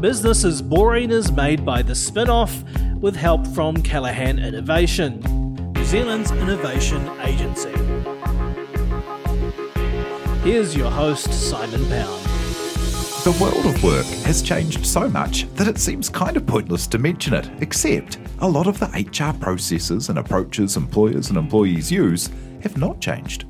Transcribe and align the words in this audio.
Business 0.00 0.44
is 0.44 0.60
Boring 0.60 1.10
is 1.10 1.32
made 1.32 1.64
by 1.64 1.80
the 1.80 1.94
spin 1.94 2.28
off 2.28 2.62
with 3.00 3.16
help 3.16 3.46
from 3.46 3.82
Callaghan 3.82 4.38
Innovation, 4.38 5.20
New 5.72 5.84
Zealand's 5.86 6.30
innovation 6.32 7.08
agency. 7.22 7.72
Here's 10.42 10.76
your 10.76 10.90
host, 10.90 11.32
Simon 11.32 11.82
Pound. 11.86 12.22
The 13.24 13.36
world 13.40 13.64
of 13.64 13.82
work 13.82 14.04
has 14.26 14.42
changed 14.42 14.84
so 14.84 15.08
much 15.08 15.50
that 15.54 15.66
it 15.66 15.78
seems 15.78 16.10
kind 16.10 16.36
of 16.36 16.46
pointless 16.46 16.86
to 16.88 16.98
mention 16.98 17.32
it, 17.32 17.50
except 17.62 18.18
a 18.40 18.48
lot 18.48 18.66
of 18.66 18.78
the 18.78 18.86
HR 18.88 19.36
processes 19.40 20.10
and 20.10 20.18
approaches 20.18 20.76
employers 20.76 21.30
and 21.30 21.38
employees 21.38 21.90
use 21.90 22.28
have 22.60 22.76
not 22.76 23.00
changed. 23.00 23.46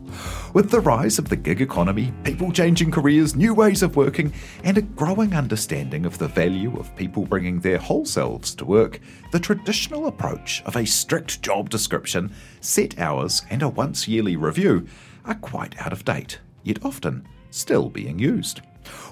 With 0.55 0.71
the 0.71 0.81
rise 0.81 1.19
of 1.19 1.29
the 1.29 1.37
gig 1.37 1.61
economy, 1.61 2.13
people 2.25 2.51
changing 2.51 2.91
careers, 2.91 3.37
new 3.37 3.53
ways 3.53 3.83
of 3.83 3.97
working, 3.97 4.33
and 4.65 4.79
a 4.79 4.83
growing 4.83 5.35
understanding 5.35 6.07
of 6.07 6.17
the 6.19 6.29
value 6.29 6.79
of 6.79 6.95
people 6.97 7.27
bringing 7.27 7.61
their 7.61 7.79
whole 7.79 8.07
selves 8.07 8.55
to 8.55 8.65
work, 8.65 9.01
the 9.33 9.41
traditional 9.41 10.07
approach 10.07 10.63
of 10.65 10.77
a 10.77 10.87
strict 10.87 11.43
job 11.43 11.69
description, 11.69 12.33
set 12.61 12.99
hours, 12.99 13.43
and 13.51 13.63
a 13.63 13.69
once 13.69 14.09
yearly 14.09 14.37
review 14.37 14.87
are 15.25 15.35
quite 15.35 15.79
out 15.81 15.93
of 15.93 16.05
date, 16.05 16.39
yet 16.63 16.85
often 16.85 17.27
still 17.51 17.91
being 17.91 18.19
used. 18.19 18.61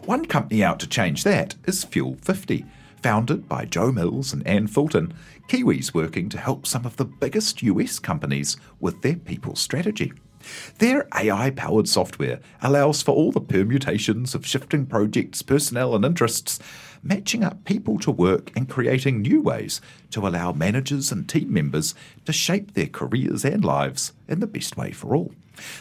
One 0.05 0.25
company 0.25 0.63
out 0.63 0.79
to 0.81 0.87
change 0.87 1.25
that 1.25 1.57
is 1.67 1.85
Fuel 1.85 2.17
50, 2.23 2.65
founded 3.03 3.48
by 3.48 3.67
Jo 3.67 3.93
Mills 3.93 4.33
and 4.33 4.47
Anne 4.47 4.67
Fulton, 4.67 5.13
Kiwis 5.48 5.93
working 5.93 6.31
to 6.31 6.39
help 6.39 6.67
some 6.67 6.87
of 6.87 6.97
the 6.97 7.05
biggest 7.05 7.63
US 7.63 7.98
companies 7.98 8.57
with 8.81 9.03
their 9.03 9.17
people 9.17 9.57
strategy. 9.57 10.13
Their 10.78 11.06
AI 11.14 11.50
powered 11.50 11.89
software 11.89 12.41
allows 12.62 13.03
for 13.03 13.12
all 13.12 13.33
the 13.33 13.41
permutations 13.41 14.34
of 14.34 14.47
shifting 14.47 14.86
projects, 14.86 15.42
personnel, 15.42 15.95
and 15.95 16.05
interests, 16.05 16.59
matching 17.03 17.45
up 17.45 17.64
people 17.64 17.98
to 17.98 18.11
work 18.11 18.51
and 18.56 18.69
creating 18.69 19.20
new 19.20 19.42
ways 19.42 19.81
to 20.11 20.27
allow 20.27 20.53
managers 20.53 21.12
and 21.12 21.28
team 21.28 21.53
members 21.53 21.95
to 22.25 22.33
shape 22.33 22.73
their 22.75 22.86
careers 22.86 23.45
and 23.45 23.64
lives 23.64 24.12
in 24.27 24.41
the 24.41 24.47
best 24.47 24.77
way 24.77 24.91
for 24.91 25.14
all. 25.14 25.33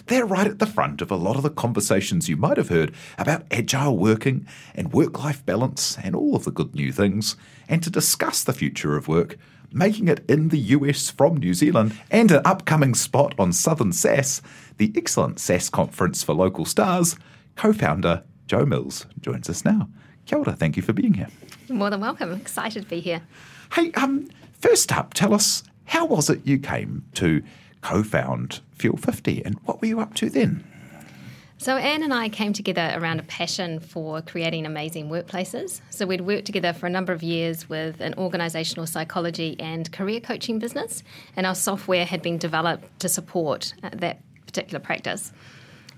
They're 0.08 0.26
right 0.26 0.48
at 0.48 0.60
the 0.60 0.66
front 0.66 1.02
of 1.02 1.10
a 1.10 1.16
lot 1.16 1.36
of 1.36 1.44
the 1.44 1.50
conversations 1.50 2.30
you 2.30 2.38
might 2.38 2.58
have 2.58 2.70
heard 2.70 2.94
about 3.18 3.46
agile 3.50 3.98
working 3.98 4.46
and 4.76 4.94
work 4.94 5.24
life 5.24 5.46
balance 5.46 5.98
and 6.04 6.16
all 6.16 6.36
of 6.36 6.44
the 6.44 6.52
good 6.52 6.76
new 6.76 6.92
things. 6.92 7.36
And 7.68 7.82
to 7.84 7.90
discuss 7.90 8.44
the 8.44 8.54
future 8.54 8.96
of 8.96 9.08
work, 9.08 9.38
making 9.74 10.08
it 10.08 10.24
in 10.30 10.50
the 10.50 10.60
US 10.60 11.10
from 11.10 11.38
New 11.38 11.54
Zealand, 11.54 12.00
and 12.12 12.32
an 12.32 12.42
upcoming 12.46 12.94
spot 12.94 13.34
on 13.38 13.52
Southern 13.52 13.92
SaaS, 13.92 14.42
the 14.78 14.94
excellent 14.96 15.40
SaaS 15.40 15.70
conference 15.70 16.24
for 16.24 16.34
local 16.34 16.66
stars, 16.66 17.18
co 17.56 17.74
founder 17.74 18.24
Jo 18.48 18.66
Mills 18.66 19.06
joins 19.20 19.50
us 19.50 19.66
now. 19.66 19.90
Kia 20.26 20.40
ora, 20.40 20.54
thank 20.54 20.78
you 20.78 20.84
for 20.84 20.94
being 20.94 21.16
here. 21.16 21.28
More 21.70 21.90
than 21.90 22.02
welcome. 22.02 22.34
Excited 22.34 22.84
to 22.84 22.90
be 22.90 23.00
here. 23.00 23.22
Hey, 23.74 23.92
um, 23.94 24.30
first 24.60 24.96
up, 24.96 25.14
tell 25.14 25.34
us 25.34 25.64
how 25.86 26.06
was 26.06 26.30
it 26.30 26.46
you 26.46 26.60
came 26.60 27.04
to 27.16 27.44
co 27.82 28.04
found 28.04 28.62
Fuel 28.74 28.98
50 28.98 29.44
and 29.44 29.60
what 29.66 29.82
were 29.82 29.88
you 29.88 30.00
up 30.00 30.14
to 30.16 30.30
then? 30.30 30.64
So, 31.60 31.78
Anne 31.78 32.04
and 32.04 32.14
I 32.14 32.30
came 32.30 32.52
together 32.52 32.94
around 32.96 33.20
a 33.20 33.24
passion 33.24 33.80
for 33.80 34.22
creating 34.22 34.66
amazing 34.66 35.10
workplaces. 35.10 35.80
So, 35.92 36.06
we'd 36.06 36.22
worked 36.22 36.46
together 36.46 36.74
for 36.74 36.88
a 36.88 36.90
number 36.90 37.14
of 37.14 37.24
years 37.24 37.70
with 37.70 38.02
an 38.02 38.16
organisational 38.16 38.88
psychology 38.88 39.56
and 39.60 39.90
career 39.92 40.20
coaching 40.20 40.60
business, 40.60 41.04
and 41.38 41.46
our 41.46 41.56
software 41.56 42.06
had 42.06 42.22
been 42.22 42.38
developed 42.38 43.00
to 43.00 43.08
support 43.08 43.74
uh, 43.84 43.92
that 43.94 44.20
particular 44.46 44.80
practice. 44.80 45.32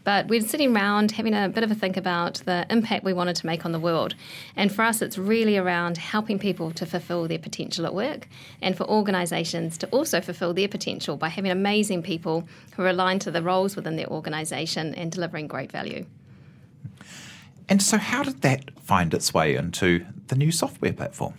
But 0.05 0.27
we're 0.27 0.41
sitting 0.41 0.73
around 0.73 1.11
having 1.11 1.33
a 1.33 1.49
bit 1.49 1.63
of 1.63 1.71
a 1.71 1.75
think 1.75 1.97
about 1.97 2.35
the 2.45 2.65
impact 2.69 3.03
we 3.03 3.11
wanted 3.11 3.35
to 3.37 3.45
make 3.45 3.65
on 3.65 3.71
the 3.71 3.79
world. 3.79 4.15
And 4.55 4.73
for 4.73 4.83
us, 4.83 5.01
it's 5.01 5.17
really 5.17 5.57
around 5.57 5.97
helping 5.97 6.37
people 6.39 6.71
to 6.71 6.85
fulfill 6.85 7.27
their 7.27 7.39
potential 7.39 7.87
at 7.87 7.93
work 7.93 8.29
and 8.61 8.77
for 8.77 8.87
organisations 8.87 9.77
to 9.79 9.87
also 9.87 10.21
fulfill 10.21 10.53
their 10.53 10.67
potential 10.67 11.17
by 11.17 11.29
having 11.29 11.51
amazing 11.51 12.03
people 12.03 12.47
who 12.75 12.83
are 12.83 12.89
aligned 12.89 13.21
to 13.21 13.31
the 13.31 13.41
roles 13.41 13.75
within 13.75 13.95
their 13.95 14.07
organisation 14.07 14.93
and 14.93 15.11
delivering 15.11 15.47
great 15.47 15.71
value. 15.71 16.05
And 17.67 17.81
so, 17.81 17.97
how 17.97 18.21
did 18.21 18.43
that 18.43 18.69
find 18.81 19.11
its 19.11 19.33
way 19.33 19.55
into 19.55 20.05
the 20.27 20.35
new 20.35 20.51
software 20.51 20.93
platform? 20.93 21.33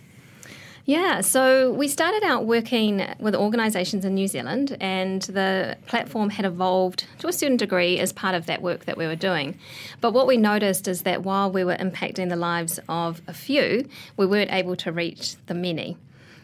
Yeah, 0.89 1.21
so 1.21 1.73
we 1.73 1.89
started 1.89 2.23
out 2.23 2.47
working 2.47 3.05
with 3.19 3.35
organisations 3.35 4.05
in 4.05 4.15
New 4.15 4.29
Zealand, 4.29 4.77
and 4.81 5.21
the 5.23 5.77
platform 5.87 6.31
had 6.31 6.45
evolved 6.45 7.07
to 7.19 7.27
a 7.27 7.33
certain 7.33 7.57
degree 7.57 7.99
as 7.99 8.13
part 8.13 8.37
of 8.37 8.47
that 8.47 8.63
work 8.63 8.85
that 8.85 8.97
we 8.97 9.05
were 9.05 9.17
doing. 9.17 9.59
But 10.01 10.13
what 10.13 10.29
we 10.29 10.37
noticed 10.37 10.87
is 10.87 11.03
that 11.03 11.25
while 11.25 11.51
we 11.51 11.65
were 11.65 11.75
impacting 11.75 12.29
the 12.29 12.37
lives 12.37 12.79
of 12.89 13.21
a 13.27 13.35
few, 13.35 13.89
we 14.17 14.27
weren't 14.27 14.53
able 14.53 14.77
to 14.77 14.93
reach 14.93 15.35
the 15.47 15.55
many. 15.55 15.97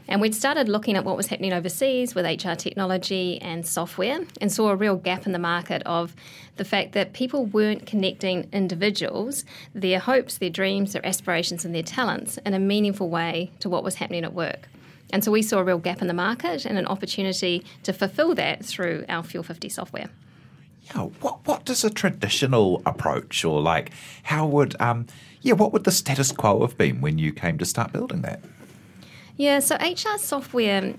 And 0.08 0.20
we'd 0.20 0.34
started 0.34 0.68
looking 0.68 0.96
at 0.96 1.04
what 1.04 1.16
was 1.16 1.28
happening 1.28 1.52
overseas 1.52 2.14
with 2.14 2.26
HR 2.26 2.54
technology 2.54 3.40
and 3.40 3.66
software 3.66 4.20
and 4.40 4.52
saw 4.52 4.70
a 4.70 4.76
real 4.76 4.96
gap 4.96 5.26
in 5.26 5.32
the 5.32 5.38
market 5.38 5.82
of 5.86 6.14
the 6.56 6.64
fact 6.64 6.92
that 6.92 7.12
people 7.12 7.46
weren't 7.46 7.86
connecting 7.86 8.48
individuals, 8.52 9.44
their 9.74 9.98
hopes, 9.98 10.38
their 10.38 10.50
dreams, 10.50 10.92
their 10.92 11.06
aspirations, 11.06 11.64
and 11.64 11.74
their 11.74 11.82
talents 11.82 12.38
in 12.44 12.52
a 12.52 12.58
meaningful 12.58 13.08
way 13.08 13.52
to 13.60 13.68
what 13.68 13.84
was 13.84 13.96
happening 13.96 14.24
at 14.24 14.34
work. 14.34 14.68
And 15.12 15.22
so 15.22 15.30
we 15.30 15.42
saw 15.42 15.58
a 15.58 15.64
real 15.64 15.78
gap 15.78 16.00
in 16.00 16.08
the 16.08 16.14
market 16.14 16.64
and 16.64 16.78
an 16.78 16.86
opportunity 16.86 17.64
to 17.82 17.92
fulfill 17.92 18.34
that 18.34 18.64
through 18.64 19.04
our 19.08 19.22
Fuel 19.22 19.44
50 19.44 19.68
software. 19.68 20.08
Yeah, 20.84 21.02
what 21.20 21.46
what 21.46 21.64
does 21.64 21.84
a 21.84 21.90
traditional 21.90 22.82
approach 22.84 23.44
or 23.44 23.60
like 23.60 23.92
how 24.24 24.46
would 24.46 24.74
um 24.80 25.06
yeah, 25.40 25.54
what 25.54 25.72
would 25.72 25.84
the 25.84 25.92
status 25.92 26.32
quo 26.32 26.60
have 26.62 26.76
been 26.76 27.00
when 27.00 27.18
you 27.18 27.32
came 27.32 27.58
to 27.58 27.64
start 27.64 27.92
building 27.92 28.22
that? 28.22 28.40
Yeah, 29.36 29.60
so 29.60 29.76
HR 29.76 30.18
software 30.18 30.94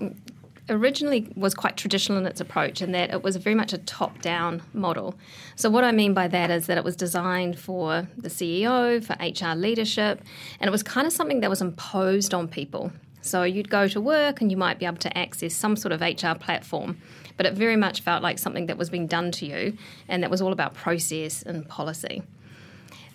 originally 0.68 1.30
was 1.36 1.54
quite 1.54 1.76
traditional 1.76 2.18
in 2.18 2.26
its 2.26 2.40
approach 2.40 2.80
in 2.80 2.92
that 2.92 3.10
it 3.10 3.22
was 3.22 3.36
very 3.36 3.54
much 3.54 3.72
a 3.72 3.78
top 3.78 4.20
down 4.22 4.62
model. 4.72 5.14
So, 5.56 5.70
what 5.70 5.84
I 5.84 5.92
mean 5.92 6.14
by 6.14 6.28
that 6.28 6.50
is 6.50 6.66
that 6.66 6.78
it 6.78 6.84
was 6.84 6.96
designed 6.96 7.58
for 7.58 8.08
the 8.16 8.28
CEO, 8.28 9.02
for 9.04 9.14
HR 9.20 9.56
leadership, 9.56 10.22
and 10.60 10.68
it 10.68 10.70
was 10.70 10.82
kind 10.82 11.06
of 11.06 11.12
something 11.12 11.40
that 11.40 11.50
was 11.50 11.60
imposed 11.60 12.34
on 12.34 12.48
people. 12.48 12.92
So, 13.20 13.42
you'd 13.42 13.70
go 13.70 13.88
to 13.88 14.00
work 14.00 14.40
and 14.40 14.50
you 14.50 14.56
might 14.56 14.78
be 14.78 14.86
able 14.86 14.98
to 14.98 15.18
access 15.18 15.54
some 15.54 15.76
sort 15.76 15.92
of 15.92 16.00
HR 16.00 16.38
platform, 16.38 16.98
but 17.36 17.46
it 17.46 17.54
very 17.54 17.76
much 17.76 18.00
felt 18.00 18.22
like 18.22 18.38
something 18.38 18.66
that 18.66 18.78
was 18.78 18.90
being 18.90 19.06
done 19.06 19.30
to 19.32 19.46
you, 19.46 19.76
and 20.08 20.22
that 20.22 20.30
was 20.30 20.40
all 20.40 20.52
about 20.52 20.74
process 20.74 21.42
and 21.42 21.68
policy. 21.68 22.22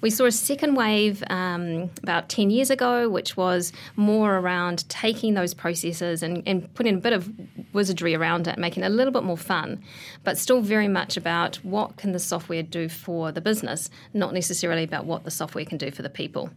We 0.01 0.09
saw 0.09 0.25
a 0.25 0.31
second 0.31 0.75
wave 0.75 1.23
um, 1.29 1.89
about 2.01 2.29
10 2.29 2.49
years 2.49 2.69
ago, 2.69 3.09
which 3.09 3.35
was 3.35 3.73
more 3.97 4.37
around 4.37 4.87
taking 4.87 5.33
those 5.33 5.53
processes 5.53 6.23
and, 6.23 6.41
and 6.45 6.73
putting 6.73 6.95
a 6.95 6.99
bit 6.99 7.11
of 7.11 7.29
wizardry 7.73 8.15
around 8.15 8.47
it, 8.47 8.57
making 8.57 8.83
it 8.83 8.87
a 8.87 8.89
little 8.89 9.11
bit 9.11 9.23
more 9.23 9.37
fun, 9.37 9.83
but 10.23 10.37
still 10.37 10.61
very 10.61 10.87
much 10.87 11.17
about 11.17 11.57
what 11.57 11.97
can 11.97 12.13
the 12.13 12.19
software 12.19 12.63
do 12.63 12.87
for 12.87 13.31
the 13.31 13.41
business, 13.41 13.89
not 14.13 14.33
necessarily 14.33 14.83
about 14.83 15.05
what 15.05 15.25
the 15.25 15.31
software 15.31 15.65
can 15.65 15.77
do 15.77 15.91
for 15.91 16.01
the 16.01 16.09
people. 16.09 16.49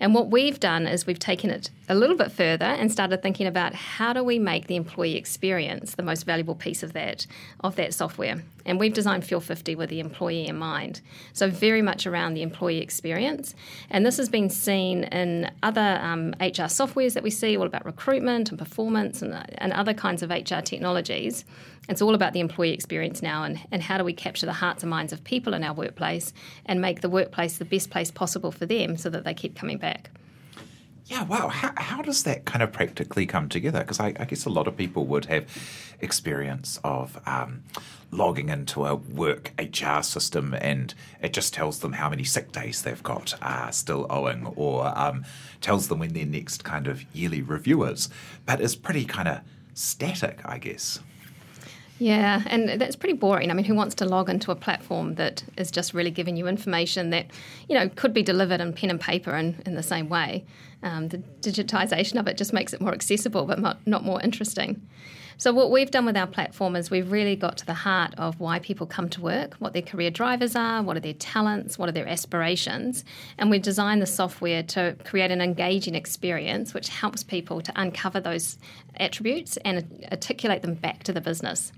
And 0.00 0.12
what 0.12 0.30
we've 0.30 0.60
done 0.60 0.86
is 0.86 1.06
we've 1.06 1.18
taken 1.18 1.50
it 1.50 1.70
a 1.88 1.94
little 1.94 2.16
bit 2.16 2.32
further 2.32 2.64
and 2.64 2.90
started 2.90 3.22
thinking 3.22 3.46
about 3.46 3.74
how 3.74 4.12
do 4.12 4.22
we 4.24 4.38
make 4.38 4.66
the 4.66 4.76
employee 4.76 5.16
experience 5.16 5.94
the 5.94 6.02
most 6.02 6.24
valuable 6.24 6.54
piece 6.54 6.82
of 6.82 6.92
that 6.94 7.26
of 7.60 7.76
that 7.76 7.94
software. 7.94 8.42
And 8.64 8.80
we've 8.80 8.92
designed 8.92 9.24
Fuel 9.24 9.40
50 9.40 9.76
with 9.76 9.90
the 9.90 10.00
employee 10.00 10.46
in 10.46 10.56
mind. 10.56 11.00
So 11.32 11.48
very 11.48 11.82
much 11.82 12.06
around 12.06 12.34
the 12.34 12.42
employee 12.42 12.78
experience. 12.78 13.54
And 13.90 14.04
this 14.04 14.16
has 14.16 14.28
been 14.28 14.50
seen 14.50 15.04
in 15.04 15.50
other 15.62 16.00
um, 16.02 16.30
HR 16.40 16.66
softwares 16.66 17.14
that 17.14 17.22
we 17.22 17.30
see, 17.30 17.56
all 17.56 17.66
about 17.66 17.84
recruitment 17.84 18.50
and 18.50 18.58
performance 18.58 19.22
and, 19.22 19.34
and 19.58 19.72
other 19.72 19.94
kinds 19.94 20.22
of 20.22 20.30
HR 20.30 20.60
technologies. 20.64 21.44
It's 21.88 22.02
all 22.02 22.14
about 22.14 22.32
the 22.32 22.40
employee 22.40 22.72
experience 22.72 23.22
now 23.22 23.44
and, 23.44 23.60
and 23.70 23.80
how 23.80 23.98
do 23.98 24.02
we 24.02 24.12
capture 24.12 24.46
the 24.46 24.52
hearts 24.52 24.82
and 24.82 24.90
minds 24.90 25.12
of 25.12 25.22
people 25.22 25.54
in 25.54 25.62
our 25.62 25.74
workplace 25.74 26.32
and 26.64 26.80
make 26.80 27.00
the 27.00 27.08
workplace 27.08 27.58
the 27.58 27.64
best 27.64 27.90
place 27.90 28.10
possible 28.10 28.50
for 28.50 28.66
them 28.66 28.96
so 28.96 29.08
that 29.10 29.22
they 29.22 29.34
keep 29.34 29.54
coming 29.54 29.78
back. 29.78 30.10
Yeah, 31.06 31.22
wow. 31.22 31.48
How, 31.48 31.72
how 31.76 32.02
does 32.02 32.24
that 32.24 32.46
kind 32.46 32.62
of 32.62 32.72
practically 32.72 33.26
come 33.26 33.48
together? 33.48 33.78
Because 33.80 34.00
I, 34.00 34.08
I, 34.18 34.24
guess 34.24 34.44
a 34.44 34.50
lot 34.50 34.66
of 34.66 34.76
people 34.76 35.06
would 35.06 35.26
have 35.26 35.46
experience 36.00 36.80
of 36.82 37.20
um, 37.26 37.62
logging 38.10 38.48
into 38.48 38.84
a 38.84 38.96
work 38.96 39.52
HR 39.56 40.02
system 40.02 40.52
and 40.52 40.92
it 41.22 41.32
just 41.32 41.54
tells 41.54 41.78
them 41.78 41.92
how 41.92 42.10
many 42.10 42.24
sick 42.24 42.50
days 42.50 42.82
they've 42.82 43.02
got 43.04 43.34
uh, 43.40 43.70
still 43.70 44.06
owing 44.10 44.46
or 44.56 44.92
um, 44.98 45.24
tells 45.60 45.86
them 45.86 46.00
when 46.00 46.12
their 46.12 46.26
next 46.26 46.64
kind 46.64 46.88
of 46.88 47.04
yearly 47.14 47.40
review 47.40 47.84
is. 47.84 48.08
But 48.44 48.60
it's 48.60 48.74
pretty 48.74 49.04
kind 49.04 49.28
of 49.28 49.40
static, 49.74 50.40
I 50.44 50.58
guess. 50.58 50.98
Yeah, 51.98 52.42
and 52.46 52.80
that's 52.80 52.96
pretty 52.96 53.14
boring. 53.14 53.50
I 53.50 53.54
mean, 53.54 53.64
who 53.64 53.74
wants 53.74 53.94
to 53.96 54.04
log 54.04 54.28
into 54.28 54.50
a 54.50 54.54
platform 54.54 55.14
that 55.14 55.42
is 55.56 55.70
just 55.70 55.94
really 55.94 56.10
giving 56.10 56.36
you 56.36 56.46
information 56.46 57.10
that, 57.10 57.28
you 57.68 57.78
know, 57.78 57.88
could 57.88 58.12
be 58.12 58.22
delivered 58.22 58.60
in 58.60 58.74
pen 58.74 58.90
and 58.90 59.00
paper 59.00 59.34
in, 59.34 59.62
in 59.64 59.76
the 59.76 59.82
same 59.82 60.10
way? 60.10 60.44
Um, 60.86 61.08
the 61.08 61.18
digitisation 61.40 62.20
of 62.20 62.28
it 62.28 62.36
just 62.36 62.52
makes 62.52 62.72
it 62.72 62.80
more 62.80 62.92
accessible, 62.92 63.44
but 63.44 63.58
not, 63.58 63.84
not 63.88 64.04
more 64.04 64.22
interesting. 64.22 64.80
So, 65.36 65.52
what 65.52 65.72
we've 65.72 65.90
done 65.90 66.06
with 66.06 66.16
our 66.16 66.28
platform 66.28 66.76
is 66.76 66.92
we've 66.92 67.10
really 67.10 67.34
got 67.34 67.58
to 67.58 67.66
the 67.66 67.74
heart 67.74 68.14
of 68.18 68.38
why 68.38 68.60
people 68.60 68.86
come 68.86 69.08
to 69.10 69.20
work, 69.20 69.54
what 69.54 69.72
their 69.72 69.82
career 69.82 70.12
drivers 70.12 70.54
are, 70.54 70.82
what 70.82 70.96
are 70.96 71.00
their 71.00 71.12
talents, 71.12 71.76
what 71.76 71.88
are 71.88 71.92
their 71.92 72.08
aspirations. 72.08 73.04
And 73.36 73.50
we've 73.50 73.60
designed 73.62 74.00
the 74.00 74.06
software 74.06 74.62
to 74.62 74.96
create 75.04 75.32
an 75.32 75.40
engaging 75.40 75.96
experience 75.96 76.72
which 76.72 76.88
helps 76.88 77.24
people 77.24 77.60
to 77.60 77.72
uncover 77.74 78.20
those 78.20 78.56
attributes 78.98 79.56
and 79.58 80.06
articulate 80.12 80.62
them 80.62 80.74
back 80.74 81.02
to 81.02 81.12
the 81.12 81.20
business. 81.20 81.72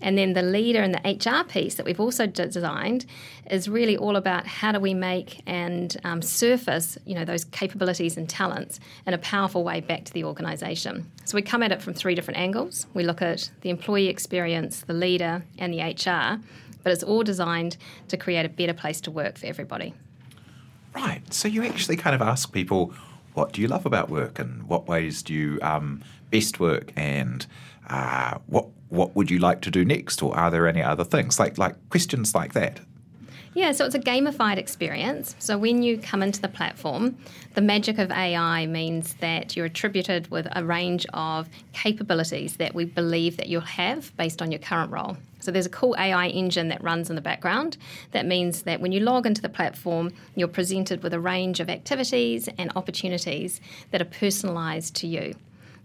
And 0.00 0.18
then 0.18 0.34
the 0.34 0.42
leader 0.42 0.82
and 0.82 0.94
the 0.94 1.00
HR 1.00 1.44
piece 1.44 1.76
that 1.76 1.86
we've 1.86 2.00
also 2.00 2.26
designed 2.26 3.06
is 3.50 3.68
really 3.68 3.96
all 3.96 4.16
about 4.16 4.46
how 4.46 4.72
do 4.72 4.80
we 4.80 4.94
make 4.94 5.42
and 5.46 5.96
um, 6.04 6.20
surface, 6.22 6.98
you 7.06 7.14
know, 7.14 7.24
those 7.24 7.44
capabilities 7.44 8.16
and 8.16 8.28
talents 8.28 8.78
in 9.06 9.14
a 9.14 9.18
powerful 9.18 9.64
way 9.64 9.80
back 9.80 10.04
to 10.04 10.12
the 10.12 10.24
organisation. 10.24 11.10
So 11.24 11.34
we 11.34 11.42
come 11.42 11.62
at 11.62 11.72
it 11.72 11.80
from 11.80 11.94
three 11.94 12.14
different 12.14 12.38
angles. 12.38 12.86
We 12.94 13.04
look 13.04 13.22
at 13.22 13.50
the 13.62 13.70
employee 13.70 14.08
experience, 14.08 14.82
the 14.82 14.94
leader, 14.94 15.44
and 15.58 15.72
the 15.72 15.80
HR, 15.80 16.40
but 16.82 16.92
it's 16.92 17.02
all 17.02 17.22
designed 17.22 17.76
to 18.08 18.16
create 18.16 18.44
a 18.44 18.48
better 18.48 18.74
place 18.74 19.00
to 19.02 19.10
work 19.10 19.38
for 19.38 19.46
everybody. 19.46 19.94
Right. 20.94 21.22
So 21.32 21.48
you 21.48 21.64
actually 21.64 21.96
kind 21.96 22.14
of 22.14 22.22
ask 22.22 22.52
people, 22.52 22.94
what 23.34 23.52
do 23.52 23.60
you 23.60 23.68
love 23.68 23.84
about 23.84 24.08
work, 24.08 24.38
and 24.38 24.62
what 24.68 24.88
ways 24.88 25.22
do 25.22 25.34
you 25.34 25.58
um, 25.60 26.02
best 26.30 26.58
work, 26.58 26.92
and 26.96 27.46
uh, 27.88 28.38
what 28.46 28.66
what 28.88 29.16
would 29.16 29.30
you 29.30 29.38
like 29.38 29.62
to 29.62 29.70
do 29.70 29.84
next, 29.84 30.22
or 30.22 30.36
are 30.36 30.50
there 30.50 30.66
any 30.66 30.82
other 30.82 31.04
things 31.04 31.38
like 31.38 31.58
like 31.58 31.74
questions 31.90 32.34
like 32.34 32.52
that? 32.54 32.80
Yeah, 33.56 33.72
so 33.72 33.86
it's 33.86 33.94
a 33.94 33.98
gamified 33.98 34.58
experience. 34.58 35.34
So 35.38 35.56
when 35.56 35.82
you 35.82 35.96
come 35.96 36.22
into 36.22 36.42
the 36.42 36.48
platform, 36.48 37.16
the 37.54 37.62
magic 37.62 37.96
of 37.96 38.10
AI 38.10 38.66
means 38.66 39.14
that 39.14 39.56
you're 39.56 39.64
attributed 39.64 40.30
with 40.30 40.46
a 40.52 40.62
range 40.62 41.06
of 41.14 41.48
capabilities 41.72 42.58
that 42.58 42.74
we 42.74 42.84
believe 42.84 43.38
that 43.38 43.48
you'll 43.48 43.62
have 43.62 44.14
based 44.18 44.42
on 44.42 44.52
your 44.52 44.58
current 44.58 44.92
role. 44.92 45.16
So 45.40 45.50
there's 45.50 45.64
a 45.64 45.70
cool 45.70 45.96
AI 45.98 46.28
engine 46.28 46.68
that 46.68 46.84
runs 46.84 47.08
in 47.08 47.16
the 47.16 47.22
background. 47.22 47.78
That 48.10 48.26
means 48.26 48.64
that 48.64 48.82
when 48.82 48.92
you 48.92 49.00
log 49.00 49.24
into 49.24 49.40
the 49.40 49.48
platform, 49.48 50.12
you're 50.34 50.48
presented 50.48 51.02
with 51.02 51.14
a 51.14 51.20
range 51.20 51.58
of 51.58 51.70
activities 51.70 52.50
and 52.58 52.70
opportunities 52.76 53.62
that 53.90 54.02
are 54.02 54.06
personalized 54.06 54.94
to 54.96 55.06
you. 55.06 55.34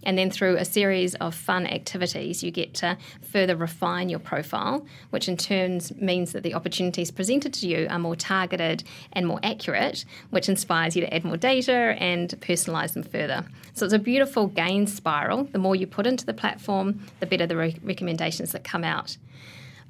And 0.04 0.18
then 0.18 0.32
through 0.32 0.58
a 0.58 0.66
series 0.66 1.16
of 1.16 1.36
fun 1.36 1.68
activities, 1.68 2.44
you 2.44 2.52
get 2.52 2.74
to 2.76 2.98
further 3.22 3.56
refine 3.56 4.10
your 4.10 4.20
profile, 4.20 4.86
which 5.12 5.28
in 5.28 5.38
turn 5.38 5.82
means 5.98 6.32
that 6.32 6.44
the 6.44 6.54
opportunities 6.54 7.12
presented 7.12 7.54
to 7.56 7.68
you 7.68 7.88
are 7.90 8.00
more 8.00 8.16
targeted 8.16 8.84
and 9.14 9.28
more 9.28 9.40
accurate, 9.44 10.06
which 10.32 10.50
inspires 10.50 10.96
you 10.96 11.02
to 11.02 11.14
add 11.14 11.24
more 11.24 11.38
data 11.38 11.96
and 12.00 12.30
personalise 12.42 12.94
them 12.94 13.04
further. 13.04 13.46
So 13.74 13.86
it's 13.86 13.94
a 13.94 14.00
beautiful 14.00 14.48
gain 14.48 14.88
spiral. 14.88 15.46
The 15.46 15.60
more 15.60 15.76
you 15.76 15.88
put 15.88 16.08
into 16.08 16.26
the 16.26 16.34
platform, 16.34 17.06
the 17.20 17.26
better 17.26 17.48
the 17.48 17.58
re- 17.58 17.78
recommendations 17.84 18.52
that 18.52 18.64
come 18.64 18.84
out. 18.84 19.18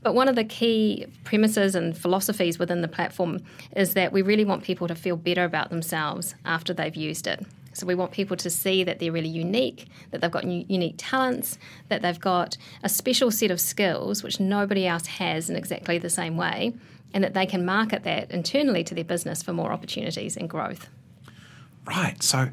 But 0.04 0.16
one 0.16 0.28
of 0.28 0.36
the 0.36 0.44
key 0.44 1.06
premises 1.24 1.76
and 1.76 1.96
philosophies 1.96 2.58
within 2.58 2.82
the 2.82 2.88
platform 2.88 3.44
is 3.76 3.94
that 3.94 4.12
we 4.12 4.24
really 4.24 4.46
want 4.46 4.64
people 4.64 4.88
to 4.88 4.96
feel 4.96 5.16
better 5.16 5.44
about 5.44 5.70
themselves 5.70 6.34
after 6.44 6.74
they've 6.74 6.96
used 6.96 7.28
it. 7.28 7.46
So 7.74 7.86
we 7.86 7.96
want 7.96 8.12
people 8.12 8.38
to 8.38 8.50
see 8.50 8.84
that 8.84 9.00
they're 9.00 9.12
really 9.12 9.30
unique, 9.30 9.88
that 10.12 10.22
they've 10.22 10.32
got 10.32 10.44
unique 10.46 10.96
talents, 10.98 11.58
that 11.90 12.02
they've 12.02 12.20
got 12.20 12.58
a 12.84 12.90
special 12.90 13.32
set 13.32 13.52
of 13.52 13.62
skills 13.62 14.24
which 14.24 14.40
nobody 14.40 14.86
else 14.86 15.08
has 15.08 15.50
in 15.50 15.56
exactly 15.56 15.98
the 15.98 16.10
same 16.10 16.38
way, 16.38 16.74
and 17.14 17.24
that 17.24 17.34
they 17.34 17.46
can 17.46 17.66
market 17.66 18.04
that 18.04 18.30
internally 18.32 18.84
to 18.84 18.96
their 18.96 19.04
business 19.04 19.42
for 19.42 19.54
more 19.54 19.72
opportunities 19.72 20.36
and 20.36 20.50
growth. 20.50 20.90
Right. 21.86 22.22
So, 22.22 22.50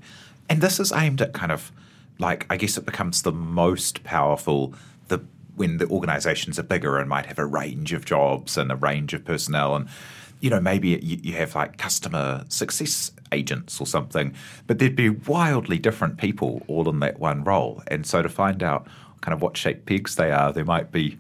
and 0.48 0.60
this 0.60 0.80
is 0.80 0.92
aimed 0.92 1.20
at 1.20 1.32
kind 1.32 1.52
of 1.52 1.72
like, 2.18 2.46
I 2.50 2.56
guess 2.56 2.76
it 2.76 2.86
becomes 2.86 3.22
the 3.22 3.32
most 3.32 4.04
powerful 4.04 4.74
the 5.08 5.20
when 5.56 5.78
the 5.78 5.88
organizations 5.88 6.58
are 6.58 6.64
bigger 6.64 6.98
and 6.98 7.08
might 7.08 7.26
have 7.26 7.38
a 7.38 7.44
range 7.44 7.92
of 7.92 8.04
jobs 8.04 8.56
and 8.56 8.70
a 8.70 8.76
range 8.76 9.12
of 9.12 9.24
personnel 9.24 9.74
and 9.74 9.88
you 10.40 10.50
know, 10.50 10.60
maybe 10.60 10.88
you, 10.88 11.18
you 11.22 11.32
have 11.34 11.54
like 11.54 11.78
customer 11.78 12.44
success 12.48 13.10
agents 13.32 13.80
or 13.80 13.86
something, 13.86 14.34
but 14.66 14.78
there'd 14.78 14.96
be 14.96 15.10
wildly 15.10 15.78
different 15.78 16.18
people 16.18 16.62
all 16.66 16.88
in 16.88 17.00
that 17.00 17.18
one 17.18 17.44
role. 17.44 17.82
And 17.88 18.06
so 18.06 18.22
to 18.22 18.28
find 18.28 18.62
out 18.62 18.86
kind 19.20 19.34
of 19.34 19.42
what 19.42 19.56
shape 19.56 19.86
pegs 19.86 20.16
they 20.16 20.30
are, 20.30 20.52
there 20.52 20.64
might 20.64 20.92
be 20.92 21.18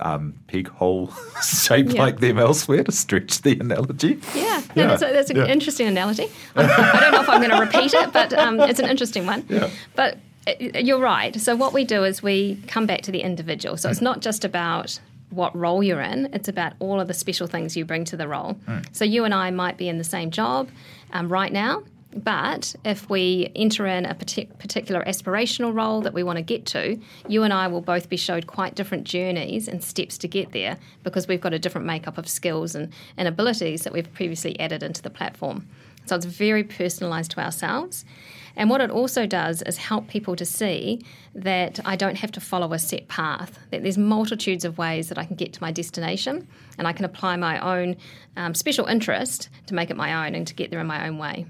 um, 0.00 0.34
peg 0.46 0.68
hole 0.68 1.12
shaped 1.42 1.94
yeah. 1.94 2.02
like 2.02 2.20
them 2.20 2.38
elsewhere 2.38 2.84
to 2.84 2.92
stretch 2.92 3.42
the 3.42 3.58
analogy. 3.58 4.20
Yeah, 4.34 4.62
no, 4.74 4.82
yeah. 4.82 4.86
that's, 4.88 5.02
a, 5.02 5.06
that's 5.06 5.30
an 5.30 5.36
yeah. 5.36 5.46
interesting 5.46 5.86
analogy. 5.86 6.30
I 6.54 7.00
don't 7.00 7.12
know 7.12 7.20
if 7.22 7.28
I'm 7.28 7.40
going 7.40 7.50
to 7.50 7.60
repeat 7.60 7.94
it, 7.94 8.12
but 8.12 8.32
um, 8.34 8.60
it's 8.60 8.80
an 8.80 8.88
interesting 8.88 9.26
one. 9.26 9.44
Yeah. 9.48 9.70
But 9.94 10.18
uh, 10.46 10.52
you're 10.60 11.00
right. 11.00 11.34
So 11.40 11.56
what 11.56 11.72
we 11.72 11.84
do 11.84 12.04
is 12.04 12.22
we 12.22 12.60
come 12.66 12.86
back 12.86 13.02
to 13.02 13.10
the 13.10 13.22
individual. 13.22 13.76
So 13.76 13.88
it's 13.88 14.02
not 14.02 14.20
just 14.20 14.44
about 14.44 15.00
what 15.30 15.56
role 15.56 15.82
you're 15.82 16.00
in. 16.00 16.28
It's 16.32 16.48
about 16.48 16.74
all 16.78 17.00
of 17.00 17.08
the 17.08 17.14
special 17.14 17.46
things 17.46 17.76
you 17.76 17.84
bring 17.84 18.04
to 18.06 18.16
the 18.16 18.28
role. 18.28 18.54
Mm. 18.66 18.86
So 18.92 19.04
you 19.04 19.24
and 19.24 19.34
I 19.34 19.50
might 19.50 19.76
be 19.76 19.88
in 19.88 19.98
the 19.98 20.04
same 20.04 20.30
job 20.30 20.68
um, 21.12 21.28
right 21.28 21.52
now, 21.52 21.82
but 22.16 22.74
if 22.84 23.10
we 23.10 23.52
enter 23.54 23.86
in 23.86 24.06
a 24.06 24.14
partic- 24.14 24.58
particular 24.58 25.04
aspirational 25.04 25.74
role 25.74 26.00
that 26.00 26.14
we 26.14 26.22
want 26.22 26.38
to 26.38 26.42
get 26.42 26.64
to, 26.66 26.98
you 27.28 27.42
and 27.42 27.52
I 27.52 27.68
will 27.68 27.82
both 27.82 28.08
be 28.08 28.16
showed 28.16 28.46
quite 28.46 28.74
different 28.74 29.04
journeys 29.04 29.68
and 29.68 29.84
steps 29.84 30.16
to 30.18 30.28
get 30.28 30.52
there 30.52 30.78
because 31.02 31.28
we've 31.28 31.40
got 31.40 31.52
a 31.52 31.58
different 31.58 31.86
makeup 31.86 32.16
of 32.16 32.28
skills 32.28 32.74
and, 32.74 32.92
and 33.18 33.28
abilities 33.28 33.82
that 33.82 33.92
we've 33.92 34.10
previously 34.14 34.58
added 34.58 34.82
into 34.82 35.02
the 35.02 35.10
platform. 35.10 35.68
So 36.06 36.16
it's 36.16 36.24
very 36.24 36.64
personalised 36.64 37.28
to 37.34 37.40
ourselves. 37.40 38.04
And 38.58 38.70
what 38.70 38.80
it 38.80 38.90
also 38.90 39.26
does 39.26 39.60
is 39.62 39.76
help 39.76 40.08
people 40.08 40.34
to 40.36 40.46
see 40.46 41.04
that 41.34 41.78
I 41.84 41.94
don't 41.94 42.16
have 42.16 42.32
to 42.32 42.40
follow 42.40 42.72
a 42.72 42.78
set 42.78 43.06
path, 43.08 43.58
that 43.70 43.82
there's 43.82 43.98
multitudes 43.98 44.64
of 44.64 44.78
ways 44.78 45.10
that 45.10 45.18
I 45.18 45.26
can 45.26 45.36
get 45.36 45.52
to 45.52 45.60
my 45.60 45.70
destination 45.70 46.48
and 46.78 46.88
I 46.88 46.94
can 46.94 47.04
apply 47.04 47.36
my 47.36 47.58
own 47.60 47.96
um, 48.36 48.54
special 48.54 48.86
interest 48.86 49.50
to 49.66 49.74
make 49.74 49.90
it 49.90 49.96
my 49.96 50.26
own 50.26 50.34
and 50.34 50.46
to 50.46 50.54
get 50.54 50.70
there 50.70 50.80
in 50.80 50.86
my 50.86 51.06
own 51.06 51.18
way. 51.18 51.44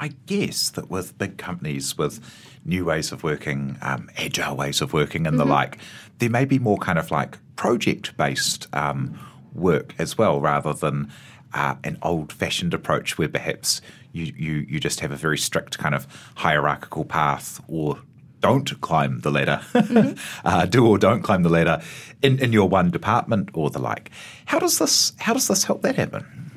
I 0.00 0.08
guess 0.26 0.70
that 0.70 0.90
with 0.90 1.16
big 1.18 1.38
companies 1.38 1.96
with 1.98 2.20
new 2.64 2.84
ways 2.84 3.12
of 3.12 3.22
working, 3.22 3.76
um, 3.82 4.10
agile 4.16 4.56
ways 4.56 4.80
of 4.80 4.92
working, 4.92 5.26
and 5.26 5.36
mm-hmm. 5.36 5.48
the 5.48 5.54
like, 5.54 5.78
there 6.18 6.30
may 6.30 6.44
be 6.44 6.58
more 6.58 6.78
kind 6.78 6.98
of 6.98 7.10
like 7.10 7.38
project 7.56 8.16
based 8.16 8.68
um, 8.72 9.18
work 9.54 9.94
as 9.98 10.16
well, 10.16 10.40
rather 10.40 10.72
than 10.72 11.10
uh, 11.54 11.76
an 11.84 11.98
old 12.02 12.32
fashioned 12.32 12.74
approach 12.74 13.18
where 13.18 13.28
perhaps 13.28 13.80
you, 14.12 14.32
you, 14.36 14.52
you 14.68 14.80
just 14.80 15.00
have 15.00 15.10
a 15.10 15.16
very 15.16 15.38
strict 15.38 15.78
kind 15.78 15.94
of 15.94 16.06
hierarchical 16.36 17.04
path 17.04 17.60
or 17.68 17.98
don't 18.40 18.80
climb 18.80 19.20
the 19.20 19.30
ladder, 19.30 19.60
mm-hmm. 19.72 20.46
uh, 20.46 20.66
do 20.66 20.86
or 20.86 20.98
don't 20.98 21.22
climb 21.22 21.42
the 21.42 21.48
ladder 21.48 21.82
in, 22.22 22.38
in 22.38 22.52
your 22.52 22.68
one 22.68 22.90
department 22.90 23.50
or 23.52 23.70
the 23.70 23.80
like. 23.80 24.10
How 24.46 24.58
does 24.58 24.78
this 24.78 25.12
how 25.18 25.32
does 25.32 25.48
this 25.48 25.64
help 25.64 25.82
that 25.82 25.96
happen? 25.96 26.47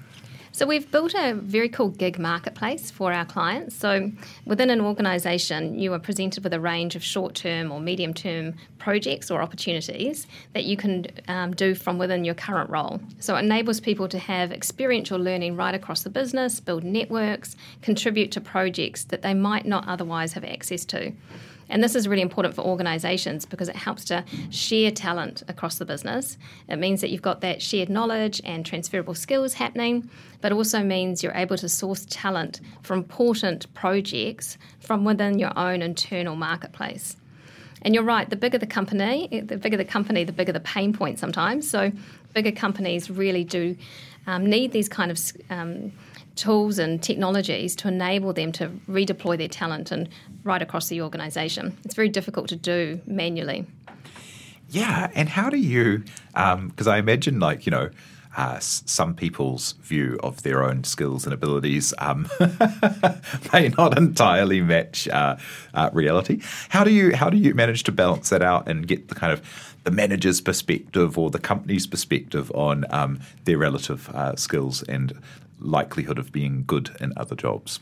So 0.61 0.67
we've 0.67 0.91
built 0.91 1.15
a 1.15 1.33
very 1.33 1.69
cool 1.69 1.89
gig 1.89 2.19
marketplace 2.19 2.91
for 2.91 3.11
our 3.11 3.25
clients. 3.25 3.75
So 3.75 4.11
within 4.45 4.69
an 4.69 4.79
organisation, 4.79 5.79
you 5.79 5.91
are 5.93 5.97
presented 5.97 6.43
with 6.43 6.53
a 6.53 6.59
range 6.59 6.95
of 6.95 7.03
short-term 7.03 7.71
or 7.71 7.79
medium-term 7.79 8.53
projects 8.77 9.31
or 9.31 9.41
opportunities 9.41 10.27
that 10.53 10.65
you 10.65 10.77
can 10.77 11.07
um, 11.27 11.55
do 11.55 11.73
from 11.73 11.97
within 11.97 12.23
your 12.23 12.35
current 12.35 12.69
role. 12.69 13.01
So 13.19 13.35
it 13.37 13.39
enables 13.39 13.79
people 13.79 14.07
to 14.09 14.19
have 14.19 14.51
experiential 14.51 15.17
learning 15.17 15.55
right 15.55 15.73
across 15.73 16.03
the 16.03 16.11
business, 16.11 16.59
build 16.59 16.83
networks, 16.83 17.55
contribute 17.81 18.31
to 18.33 18.39
projects 18.39 19.05
that 19.05 19.23
they 19.23 19.33
might 19.33 19.65
not 19.65 19.87
otherwise 19.87 20.33
have 20.33 20.43
access 20.43 20.85
to. 20.85 21.11
And 21.71 21.81
this 21.83 21.95
is 21.95 22.07
really 22.07 22.21
important 22.21 22.53
for 22.53 22.61
organisations 22.61 23.45
because 23.45 23.69
it 23.69 23.75
helps 23.75 24.05
to 24.05 24.23
share 24.49 24.91
talent 24.91 25.41
across 25.47 25.77
the 25.77 25.85
business. 25.85 26.37
It 26.67 26.75
means 26.75 27.01
that 27.01 27.09
you've 27.09 27.21
got 27.21 27.41
that 27.41 27.61
shared 27.61 27.89
knowledge 27.89 28.41
and 28.43 28.65
transferable 28.65 29.15
skills 29.15 29.53
happening, 29.53 30.09
but 30.41 30.51
also 30.51 30.83
means 30.83 31.23
you're 31.23 31.33
able 31.33 31.57
to 31.57 31.69
source 31.69 32.05
talent 32.09 32.59
for 32.83 32.93
important 32.93 33.73
projects 33.73 34.57
from 34.81 35.05
within 35.05 35.39
your 35.39 35.57
own 35.57 35.81
internal 35.81 36.35
marketplace. 36.35 37.15
And 37.83 37.95
you're 37.95 38.03
right, 38.03 38.29
the 38.29 38.35
bigger 38.35 38.57
the 38.57 38.67
company, 38.67 39.41
the 39.43 39.57
bigger 39.57 39.77
the 39.77 39.85
company, 39.85 40.23
the 40.23 40.33
bigger 40.33 40.51
the 40.51 40.59
pain 40.59 40.93
point 40.93 41.19
sometimes. 41.19 41.69
So 41.69 41.91
bigger 42.33 42.51
companies 42.51 43.09
really 43.09 43.43
do 43.43 43.75
um, 44.27 44.45
need 44.45 44.71
these 44.71 44.87
kind 44.87 45.09
of 45.09 45.19
um, 45.49 45.91
tools 46.35 46.79
and 46.79 47.01
technologies 47.01 47.75
to 47.77 47.87
enable 47.87 48.33
them 48.33 48.51
to 48.53 48.69
redeploy 48.89 49.37
their 49.37 49.47
talent 49.47 49.91
and 49.91 50.09
right 50.43 50.61
across 50.61 50.87
the 50.87 51.01
organisation. 51.01 51.77
It's 51.83 51.95
very 51.95 52.09
difficult 52.09 52.47
to 52.49 52.55
do 52.55 53.01
manually. 53.05 53.65
Yeah, 54.69 55.11
and 55.13 55.27
how 55.27 55.49
do 55.49 55.57
you? 55.57 56.03
Because 56.33 56.87
um, 56.87 56.93
I 56.93 56.97
imagine, 56.97 57.39
like 57.39 57.65
you 57.65 57.71
know, 57.71 57.89
uh, 58.37 58.57
some 58.59 59.13
people's 59.13 59.73
view 59.81 60.17
of 60.23 60.43
their 60.43 60.63
own 60.63 60.83
skills 60.85 61.25
and 61.25 61.33
abilities 61.33 61.93
um, 61.97 62.29
may 63.53 63.67
not 63.77 63.97
entirely 63.97 64.61
match 64.61 65.07
uh, 65.09 65.35
uh, 65.73 65.89
reality. 65.91 66.41
How 66.69 66.83
do 66.83 66.91
you 66.91 67.15
how 67.15 67.29
do 67.29 67.37
you 67.37 67.53
manage 67.53 67.83
to 67.83 67.91
balance 67.91 68.29
that 68.29 68.41
out 68.41 68.69
and 68.69 68.87
get 68.87 69.09
the 69.09 69.15
kind 69.15 69.33
of 69.33 69.77
the 69.83 69.91
manager's 69.91 70.39
perspective 70.39 71.17
or 71.17 71.29
the 71.29 71.39
company's 71.39 71.87
perspective 71.87 72.51
on 72.55 72.85
um, 72.91 73.19
their 73.43 73.57
relative 73.57 74.09
uh, 74.09 74.35
skills 74.35 74.83
and 74.83 75.19
likelihood 75.61 76.19
of 76.19 76.31
being 76.31 76.63
good 76.65 76.91
in 76.99 77.13
other 77.15 77.35
jobs? 77.35 77.79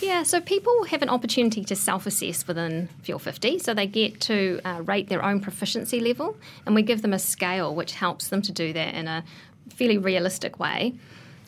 Yeah, 0.00 0.22
so 0.22 0.40
people 0.40 0.84
have 0.84 1.02
an 1.02 1.08
opportunity 1.08 1.64
to 1.64 1.74
self 1.74 2.06
assess 2.06 2.46
within 2.46 2.88
Fuel 3.02 3.18
50. 3.18 3.58
So 3.58 3.72
they 3.72 3.86
get 3.86 4.20
to 4.22 4.60
uh, 4.64 4.82
rate 4.84 5.08
their 5.08 5.24
own 5.24 5.40
proficiency 5.40 6.00
level, 6.00 6.36
and 6.66 6.74
we 6.74 6.82
give 6.82 7.02
them 7.02 7.12
a 7.12 7.18
scale 7.18 7.74
which 7.74 7.92
helps 7.92 8.28
them 8.28 8.42
to 8.42 8.52
do 8.52 8.72
that 8.72 8.94
in 8.94 9.08
a 9.08 9.24
fairly 9.70 9.98
realistic 9.98 10.58
way. 10.58 10.94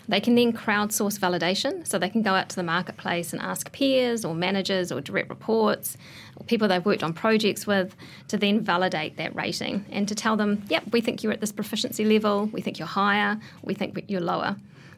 They 0.08 0.20
can 0.20 0.36
then 0.36 0.52
crowdsource 0.52 1.18
validation, 1.18 1.86
so 1.86 1.98
they 1.98 2.08
can 2.08 2.22
go 2.22 2.34
out 2.34 2.48
to 2.50 2.56
the 2.56 2.62
marketplace 2.62 3.32
and 3.32 3.42
ask 3.42 3.72
peers 3.72 4.24
or 4.24 4.34
managers 4.34 4.92
or 4.92 5.00
direct 5.00 5.28
reports 5.28 5.96
or 6.36 6.44
people 6.44 6.68
they've 6.68 6.84
worked 6.84 7.02
on 7.02 7.12
projects 7.12 7.66
with 7.66 7.96
to 8.28 8.36
then 8.36 8.60
validate 8.60 9.16
that 9.16 9.34
rating 9.34 9.84
and 9.90 10.06
to 10.06 10.14
tell 10.14 10.36
them, 10.36 10.62
yep, 10.68 10.84
we 10.92 11.00
think 11.00 11.22
you're 11.22 11.32
at 11.32 11.40
this 11.40 11.52
proficiency 11.52 12.04
level, 12.04 12.46
we 12.46 12.60
think 12.60 12.78
you're 12.78 12.86
higher, 12.86 13.38
we 13.62 13.74
think 13.74 14.04
you're 14.06 14.20
lower. 14.20 14.56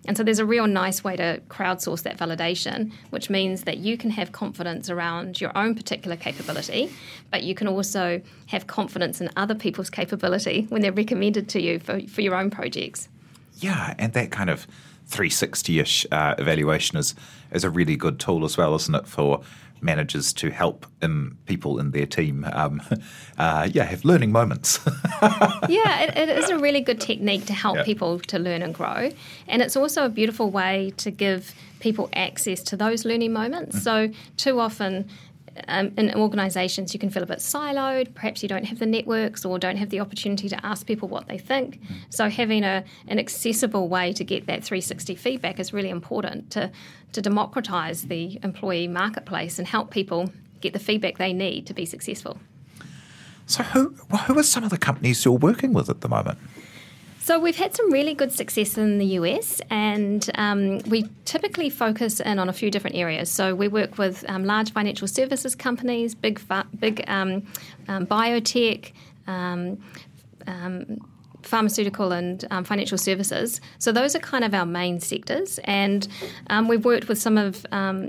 And 0.09 0.17
so 0.17 0.25
there's 0.25 0.39
a 0.39 0.47
real 0.47 0.67
nice 0.67 1.05
way 1.05 1.17
to 1.17 1.41
crowdsource 1.49 2.03
that 2.05 2.17
validation, 2.17 2.93
which 3.11 3.29
means 3.29 3.65
that 3.65 3.77
you 3.77 3.99
can 3.99 4.11
have 4.11 4.33
confidence 4.33 4.89
around 4.89 5.39
your 5.39 5.57
own 5.57 5.75
particular 5.75 6.17
capability, 6.17 6.91
but 7.31 7.43
you 7.43 7.55
can 7.55 7.69
also 7.69 8.23
have 8.47 8.67
confidence 8.67 9.21
in 9.21 9.29
other 9.37 9.55
people's 9.55 9.91
capability 9.91 10.67
when 10.71 10.81
they're 10.81 10.93
recommended 10.93 11.51
to 11.51 11.61
you 11.61 11.79
for, 11.79 12.01
for 12.09 12.23
your 12.23 12.35
own 12.35 12.49
projects. 12.49 13.11
Yeah, 13.59 13.95
and 13.99 14.15
that 14.15 14.31
kind 14.31 14.49
of 14.49 14.67
360 15.09 15.79
ish 15.79 16.07
uh, 16.11 16.35
evaluation 16.39 16.97
is, 16.97 17.15
is 17.53 17.63
a 17.63 17.71
really 17.71 17.97
good 17.97 18.19
tool 18.19 18.47
as 18.47 18.57
well, 18.57 18.75
isn't 18.75 18.95
it, 18.95 19.07
for 19.07 19.43
managers 19.81 20.33
to 20.35 20.51
help 20.51 20.87
um, 21.03 21.39
people 21.47 21.79
in 21.79 21.91
their 21.93 22.07
team, 22.07 22.47
um, 22.53 22.83
uh, 23.39 23.69
yeah, 23.73 23.85
have 23.85 24.05
learning 24.05 24.33
moments. 24.33 24.81
yeah, 25.69 26.03
it, 26.03 26.17
it 26.17 26.29
is 26.29 26.51
a 26.51 26.59
really 26.59 26.81
good 26.81 27.01
technique 27.01 27.47
to 27.47 27.53
help 27.53 27.85
people 27.85 28.19
to 28.21 28.39
learn 28.39 28.63
and 28.63 28.75
grow, 28.75 29.11
and 29.47 29.63
it's 29.63 29.77
also 29.77 30.05
a 30.05 30.09
beautiful 30.09 30.51
way 30.51 30.93
to 30.99 31.11
give 31.11 31.55
people 31.81 32.09
access 32.13 32.63
to 32.65 32.77
those 32.77 33.05
learning 33.05 33.33
moments. 33.33 33.77
Mm. 33.77 33.83
So 33.83 34.11
too 34.37 34.61
often 34.61 35.09
um, 35.69 35.93
in 35.97 36.15
organisations, 36.15 36.95
you 36.95 37.01
can 37.01 37.11
feel 37.11 37.23
a 37.23 37.27
bit 37.27 37.39
siloed. 37.39 38.15
Perhaps 38.15 38.43
you 38.43 38.49
don't 38.49 38.65
have 38.65 38.79
the 38.79 38.87
networks 38.87 39.45
or 39.45 39.59
don't 39.59 39.77
have 39.77 39.91
the 39.91 40.01
opportunity 40.01 40.49
to 40.49 40.67
ask 40.67 40.87
people 40.87 41.09
what 41.09 41.29
they 41.29 41.39
think. 41.39 41.81
So, 42.11 42.29
having 42.29 42.65
a, 42.65 42.85
an 43.09 43.19
accessible 43.19 43.89
way 43.89 44.13
to 44.13 44.25
get 44.25 44.47
that 44.47 44.65
360 44.65 45.15
feedback 45.15 45.59
is 45.59 45.73
really 45.73 45.91
important 45.91 46.51
to, 46.53 46.71
to 47.13 47.21
democratise 47.23 48.03
the 48.03 48.39
employee 48.43 48.89
marketplace 48.89 49.59
and 49.59 49.67
help 49.67 49.91
people 49.91 50.31
get 50.61 50.73
the 50.73 50.79
feedback 50.79 51.19
they 51.19 51.33
need 51.33 51.67
to 51.67 51.75
be 51.75 51.87
successful. 51.87 52.39
So, 53.47 53.63
who, 53.63 53.95
who 54.27 54.39
are 54.39 54.43
some 54.43 54.65
of 54.65 54.71
the 54.71 54.79
companies 54.79 55.25
you're 55.25 55.35
working 55.35 55.73
with 55.73 55.89
at 55.89 56.03
the 56.03 56.09
moment? 56.09 56.39
So 57.29 57.39
we've 57.39 57.57
had 57.59 57.77
some 57.77 57.93
really 57.93 58.15
good 58.15 58.33
success 58.33 58.79
in 58.79 58.97
the 58.97 59.05
US, 59.21 59.61
and 59.69 60.27
um, 60.37 60.79
we 60.89 61.05
typically 61.27 61.69
focus 61.69 62.21
in 62.21 62.39
on 62.39 62.49
a 62.49 62.55
few 62.55 62.71
different 62.71 62.97
areas. 62.97 63.31
So 63.31 63.55
we 63.55 63.69
work 63.69 63.99
with 63.99 64.25
um, 64.31 64.45
large 64.47 64.73
financial 64.73 65.07
services 65.07 65.55
companies, 65.55 66.15
big 66.15 66.41
big 66.81 67.05
um, 67.07 67.43
um 67.87 68.07
biotech. 68.07 68.93
Um, 69.27 69.77
um, 70.47 71.07
pharmaceutical 71.43 72.13
and 72.13 72.45
financial 72.67 72.99
services. 72.99 73.61
So 73.79 73.93
those 73.93 74.17
are 74.17 74.19
kind 74.19 74.45
of 74.45 74.53
our 74.55 74.67
main 74.67 74.99
sectors, 74.99 75.61
and 75.65 76.09
we've 76.67 76.85
worked 76.85 77.09
with 77.09 77.19
some 77.19 77.37
of 77.37 77.67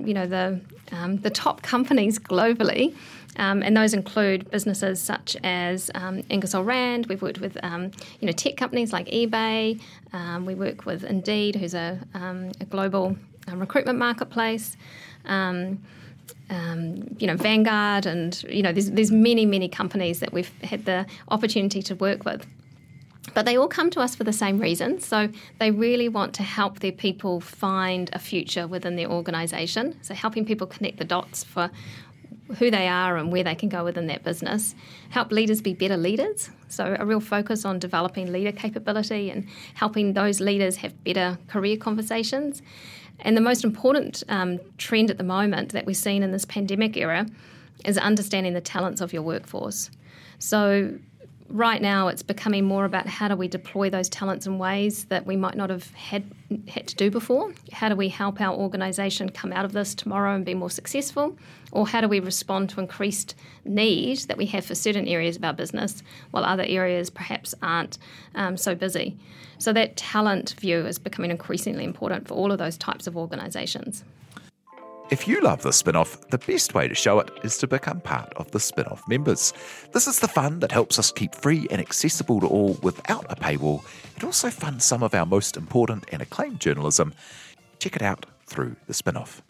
you 0.08 0.14
know 0.14 0.28
the 0.28 0.62
the 0.90 1.30
top 1.30 1.62
companies 1.62 2.20
globally. 2.20 2.96
Um, 3.38 3.62
and 3.62 3.78
those 3.78 3.94
include 3.94 4.50
businesses 4.52 5.00
such 5.00 5.38
as 5.44 5.92
um, 5.96 6.24
Ingersoll 6.30 6.64
Rand. 6.64 7.06
We've 7.06 7.22
worked 7.22 7.40
with 7.40 7.58
um, 7.64 7.92
you 8.20 8.26
know 8.26 8.32
tech 8.32 8.58
companies 8.58 8.92
like 8.92 9.08
eBay. 9.08 9.80
Um, 10.14 10.46
we 10.46 10.56
work 10.56 10.86
with 10.86 11.04
Indeed, 11.04 11.56
who's 11.56 11.74
a, 11.74 12.00
um, 12.14 12.52
a 12.60 12.66
global 12.66 13.16
um, 13.48 13.60
recruitment 13.60 14.00
marketplace. 14.00 14.76
Um, 15.26 15.80
you 17.20 17.28
know, 17.28 17.36
Vanguard, 17.36 18.06
and 18.06 18.42
you 18.50 18.64
know, 18.64 18.72
there's 18.72 18.92
there's 18.92 19.12
many 19.12 19.46
many 19.46 19.70
companies 19.70 20.20
that 20.20 20.34
we've 20.34 20.52
had 20.64 20.86
the 20.86 21.06
opportunity 21.30 21.82
to 21.84 21.96
work 21.96 22.26
with. 22.26 22.46
But 23.34 23.46
they 23.46 23.58
all 23.58 23.68
come 23.68 23.90
to 23.92 24.00
us 24.02 24.16
for 24.16 24.24
the 24.24 24.34
same 24.34 24.60
reason. 24.60 25.00
So 25.00 25.30
they 25.60 25.72
really 25.72 26.10
want 26.10 26.34
to 26.36 26.44
help 26.44 26.80
their 26.80 26.92
people 26.92 27.40
find 27.40 28.10
a 28.14 28.20
future 28.20 28.68
within 28.68 28.96
their 28.96 29.10
organisation. 29.10 29.98
So 30.02 30.14
helping 30.14 30.46
people 30.46 30.68
connect 30.68 30.98
the 30.98 31.06
dots 31.06 31.44
for 31.44 31.70
who 32.58 32.72
they 32.72 32.88
are 32.88 33.18
and 33.18 33.32
where 33.32 33.44
they 33.44 33.56
can 33.56 33.70
go 33.70 33.84
within 33.84 34.08
that 34.08 34.24
business. 34.24 34.74
Help 35.10 35.32
leaders 35.32 35.62
be 35.62 35.74
better 35.74 35.98
leaders. 35.98 36.50
So, 36.68 36.96
a 36.98 37.06
real 37.06 37.20
focus 37.20 37.66
on 37.66 37.80
developing 37.80 38.32
leader 38.32 38.52
capability 38.52 39.30
and 39.30 39.48
helping 39.76 40.14
those 40.14 40.40
leaders 40.40 40.78
have 40.78 41.04
better 41.04 41.38
career 41.48 41.78
conversations. 41.78 42.62
And 43.20 43.36
the 43.36 43.42
most 43.42 43.64
important 43.64 44.24
um, 44.30 44.60
trend 44.78 45.12
at 45.12 45.18
the 45.18 45.24
moment 45.24 45.74
that 45.74 45.86
we've 45.86 45.98
seen 45.98 46.24
in 46.24 46.32
this 46.32 46.46
pandemic 46.46 46.96
era 46.98 47.28
is 47.86 47.98
understanding 47.98 48.54
the 48.54 48.62
talents 48.62 49.02
of 49.02 49.14
your 49.14 49.22
workforce. 49.22 49.92
So, 50.40 50.98
right 51.50 51.82
now 51.82 52.08
it's 52.08 52.22
becoming 52.22 52.64
more 52.64 52.86
about 52.86 53.08
how 53.08 53.28
do 53.28 53.36
we 53.36 53.48
deploy 53.48 53.90
those 53.90 54.08
talents 54.10 54.46
in 54.46 54.58
ways 54.58 55.06
that 55.06 55.26
we 55.26 55.36
might 55.36 55.56
not 55.56 55.70
have 55.70 55.90
had 55.92 56.24
had 56.68 56.88
to 56.88 56.96
do 56.96 57.12
before. 57.12 57.54
How 57.72 57.90
do 57.90 57.96
we 57.96 58.10
help 58.10 58.42
our 58.42 58.56
organisation 58.56 59.30
come 59.30 59.54
out 59.54 59.66
of 59.66 59.72
this 59.72 59.94
tomorrow 59.94 60.36
and 60.36 60.46
be 60.46 60.56
more 60.56 60.70
successful? 60.70 61.38
Or 61.72 61.88
how 61.88 62.02
do 62.02 62.08
we 62.08 62.20
respond 62.20 62.70
to 62.72 62.80
increased 62.80 63.36
need 63.66 64.20
that 64.28 64.38
we 64.38 64.48
have 64.48 64.66
for 64.66 64.74
certain 64.74 65.08
areas 65.08 65.36
of 65.36 65.44
our 65.44 65.54
business 65.54 66.02
while 66.32 66.44
other 66.44 66.66
areas 66.66 67.10
perhaps 67.10 67.54
aren't 67.62 67.98
um, 68.36 68.58
so 68.58 68.74
busy? 68.74 69.18
So 69.60 69.74
that 69.74 69.98
talent 69.98 70.56
view 70.60 70.86
is 70.86 70.98
becoming 70.98 71.32
increasingly 71.32 71.84
important 71.84 72.28
for 72.28 72.34
all 72.34 72.52
of 72.52 72.58
those 72.58 72.78
types 72.78 73.08
of 73.08 73.18
organisations. 73.18 74.04
If 75.12 75.28
you 75.28 75.42
love 75.42 75.64
the 75.64 75.74
spin 75.74 75.96
off, 75.96 76.22
the 76.30 76.38
best 76.38 76.76
way 76.76 76.88
to 76.88 76.94
show 76.94 77.20
it 77.20 77.32
is 77.44 77.58
to 77.58 77.68
become 77.68 78.00
part 78.00 78.32
of 78.36 78.52
the 78.52 78.60
spin 78.60 78.86
off 78.86 79.08
members. 79.08 79.54
This 79.92 80.06
is 80.06 80.20
the 80.20 80.28
fund 80.28 80.62
that 80.62 80.72
helps 80.72 81.00
us 81.00 81.12
keep 81.12 81.34
free 81.34 81.66
and 81.72 81.82
accessible 81.82 82.40
to 82.42 82.46
all 82.46 82.78
without 82.84 83.26
a 83.28 83.36
paywall. 83.36 83.84
It 84.16 84.24
also 84.24 84.52
funds 84.52 84.86
some 84.86 85.02
of 85.02 85.16
our 85.16 85.26
most 85.26 85.58
important 85.58 86.06
and 86.12 86.22
acclaimed 86.22 86.60
journalism. 86.60 87.16
Check 87.80 87.96
it 87.96 88.04
out 88.04 88.28
through 88.46 88.76
the 88.86 88.94
spin 88.94 89.18
off. 89.18 89.42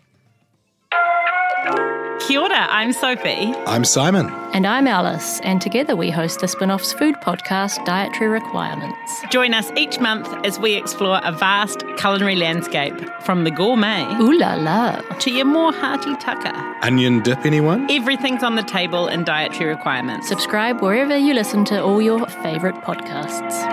Kia 2.28 2.40
ora, 2.42 2.68
I'm 2.70 2.92
Sophie. 2.94 3.54
I'm 3.66 3.84
Simon. 3.84 4.30
And 4.54 4.68
I'm 4.68 4.88
Alice, 4.88 5.40
and 5.42 5.62
together 5.62 5.96
we 5.96 6.10
host 6.10 6.42
the 6.42 6.48
spin 6.48 6.70
off's 6.70 6.92
food 6.94 7.16
podcast, 7.16 7.84
Dietary 7.86 8.28
Requirements. 8.28 9.24
Join 9.32 9.54
us 9.54 9.72
each 9.78 10.00
month 10.00 10.28
as 10.46 10.60
we 10.60 10.76
explore 10.76 11.22
a 11.24 11.32
vast 11.32 11.84
culinary 11.98 12.36
landscape 12.36 12.94
from 13.22 13.46
the 13.46 13.52
gourmet. 13.52 14.04
Ooh 14.22 14.38
la 14.38 14.56
la. 14.56 15.02
To 15.20 15.32
your 15.32 15.46
more 15.46 15.72
hearty 15.72 16.16
tucker. 16.18 16.54
Onion 16.82 17.22
dip, 17.24 17.46
anyone? 17.46 17.90
Everything's 17.90 18.44
on 18.44 18.56
the 18.56 18.64
table 18.64 19.08
in 19.08 19.24
Dietary 19.24 19.70
Requirements. 19.70 20.28
Subscribe 20.28 20.82
wherever 20.82 21.18
you 21.18 21.34
listen 21.34 21.64
to 21.66 21.82
all 21.82 22.02
your 22.02 22.26
favourite 22.28 22.76
podcasts. 22.84 23.66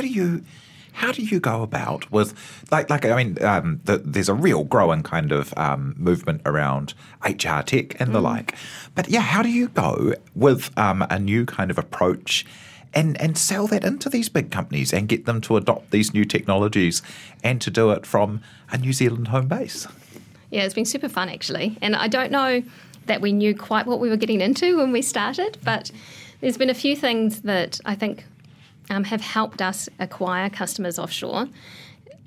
Do 0.00 0.08
you 0.08 0.44
how 0.92 1.12
do 1.12 1.22
you 1.22 1.40
go 1.40 1.62
about 1.62 2.10
with 2.10 2.34
like 2.70 2.90
like 2.90 3.04
I 3.04 3.16
mean 3.22 3.42
um, 3.42 3.80
the, 3.84 3.98
there's 3.98 4.28
a 4.28 4.34
real 4.34 4.64
growing 4.64 5.02
kind 5.02 5.32
of 5.32 5.54
um, 5.56 5.94
movement 5.96 6.42
around 6.44 6.94
HR 7.24 7.62
tech 7.62 8.00
and 8.00 8.14
the 8.14 8.20
like, 8.20 8.54
but 8.94 9.08
yeah, 9.08 9.20
how 9.20 9.42
do 9.42 9.50
you 9.50 9.68
go 9.68 10.14
with 10.34 10.76
um, 10.78 11.02
a 11.10 11.18
new 11.18 11.46
kind 11.46 11.70
of 11.70 11.78
approach? 11.78 12.44
And, 12.92 13.20
and 13.20 13.38
sell 13.38 13.68
that 13.68 13.84
into 13.84 14.08
these 14.08 14.28
big 14.28 14.50
companies 14.50 14.92
and 14.92 15.08
get 15.08 15.24
them 15.24 15.40
to 15.42 15.56
adopt 15.56 15.92
these 15.92 16.12
new 16.12 16.24
technologies 16.24 17.02
and 17.44 17.60
to 17.60 17.70
do 17.70 17.92
it 17.92 18.04
from 18.04 18.40
a 18.72 18.78
New 18.78 18.92
Zealand 18.92 19.28
home 19.28 19.46
base. 19.46 19.86
Yeah, 20.50 20.64
it's 20.64 20.74
been 20.74 20.84
super 20.84 21.08
fun 21.08 21.28
actually. 21.28 21.78
And 21.80 21.94
I 21.94 22.08
don't 22.08 22.32
know 22.32 22.64
that 23.06 23.20
we 23.20 23.30
knew 23.30 23.54
quite 23.54 23.86
what 23.86 24.00
we 24.00 24.08
were 24.08 24.16
getting 24.16 24.40
into 24.40 24.78
when 24.78 24.90
we 24.90 25.02
started, 25.02 25.56
but 25.62 25.92
there's 26.40 26.58
been 26.58 26.68
a 26.68 26.74
few 26.74 26.96
things 26.96 27.42
that 27.42 27.80
I 27.84 27.94
think 27.94 28.24
um, 28.90 29.04
have 29.04 29.20
helped 29.20 29.62
us 29.62 29.88
acquire 29.98 30.50
customers 30.50 30.98
offshore. 30.98 31.48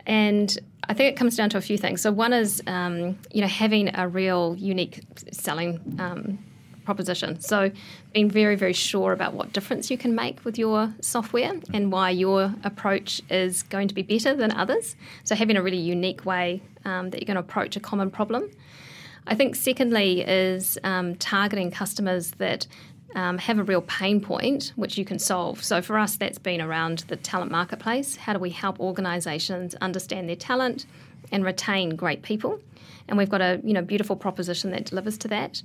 And 0.05 0.57
I 0.89 0.93
think 0.93 1.13
it 1.13 1.17
comes 1.17 1.37
down 1.37 1.49
to 1.51 1.57
a 1.57 1.61
few 1.61 1.77
things. 1.77 2.01
So 2.01 2.11
one 2.11 2.33
is, 2.33 2.61
um, 2.67 3.17
you 3.31 3.41
know, 3.41 3.47
having 3.47 3.95
a 3.95 4.07
real 4.07 4.55
unique 4.57 5.01
selling 5.31 5.79
um, 5.99 6.39
proposition. 6.83 7.39
So 7.39 7.71
being 8.13 8.29
very, 8.29 8.55
very 8.55 8.73
sure 8.73 9.13
about 9.13 9.33
what 9.33 9.53
difference 9.53 9.89
you 9.89 9.97
can 9.97 10.13
make 10.15 10.43
with 10.43 10.57
your 10.57 10.93
software 11.01 11.53
and 11.73 11.91
why 11.91 12.09
your 12.09 12.53
approach 12.63 13.21
is 13.29 13.63
going 13.63 13.87
to 13.87 13.93
be 13.93 14.01
better 14.01 14.35
than 14.35 14.51
others. 14.51 14.95
So 15.23 15.35
having 15.35 15.55
a 15.55 15.61
really 15.61 15.77
unique 15.77 16.25
way 16.25 16.61
um, 16.83 17.11
that 17.11 17.21
you're 17.21 17.27
going 17.27 17.35
to 17.35 17.41
approach 17.41 17.77
a 17.77 17.79
common 17.79 18.11
problem. 18.11 18.49
I 19.25 19.35
think 19.35 19.55
secondly 19.55 20.19
is 20.21 20.77
um, 20.83 21.15
targeting 21.15 21.71
customers 21.71 22.31
that 22.31 22.67
um, 23.15 23.37
have 23.37 23.59
a 23.59 23.63
real 23.63 23.81
pain 23.81 24.19
point 24.19 24.73
which 24.75 24.97
you 24.97 25.05
can 25.05 25.19
solve. 25.19 25.63
So 25.63 25.81
for 25.81 25.97
us, 25.97 26.15
that's 26.17 26.37
been 26.39 26.61
around 26.61 26.99
the 27.07 27.15
talent 27.15 27.51
marketplace. 27.51 28.15
How 28.15 28.33
do 28.33 28.39
we 28.39 28.49
help 28.49 28.79
organisations 28.79 29.75
understand 29.75 30.29
their 30.29 30.35
talent 30.35 30.85
and 31.31 31.45
retain 31.45 31.95
great 31.95 32.21
people? 32.21 32.59
And 33.07 33.17
we've 33.17 33.29
got 33.29 33.41
a 33.41 33.61
you 33.63 33.73
know 33.73 33.81
beautiful 33.81 34.15
proposition 34.15 34.71
that 34.71 34.85
delivers 34.85 35.17
to 35.19 35.27
that. 35.29 35.61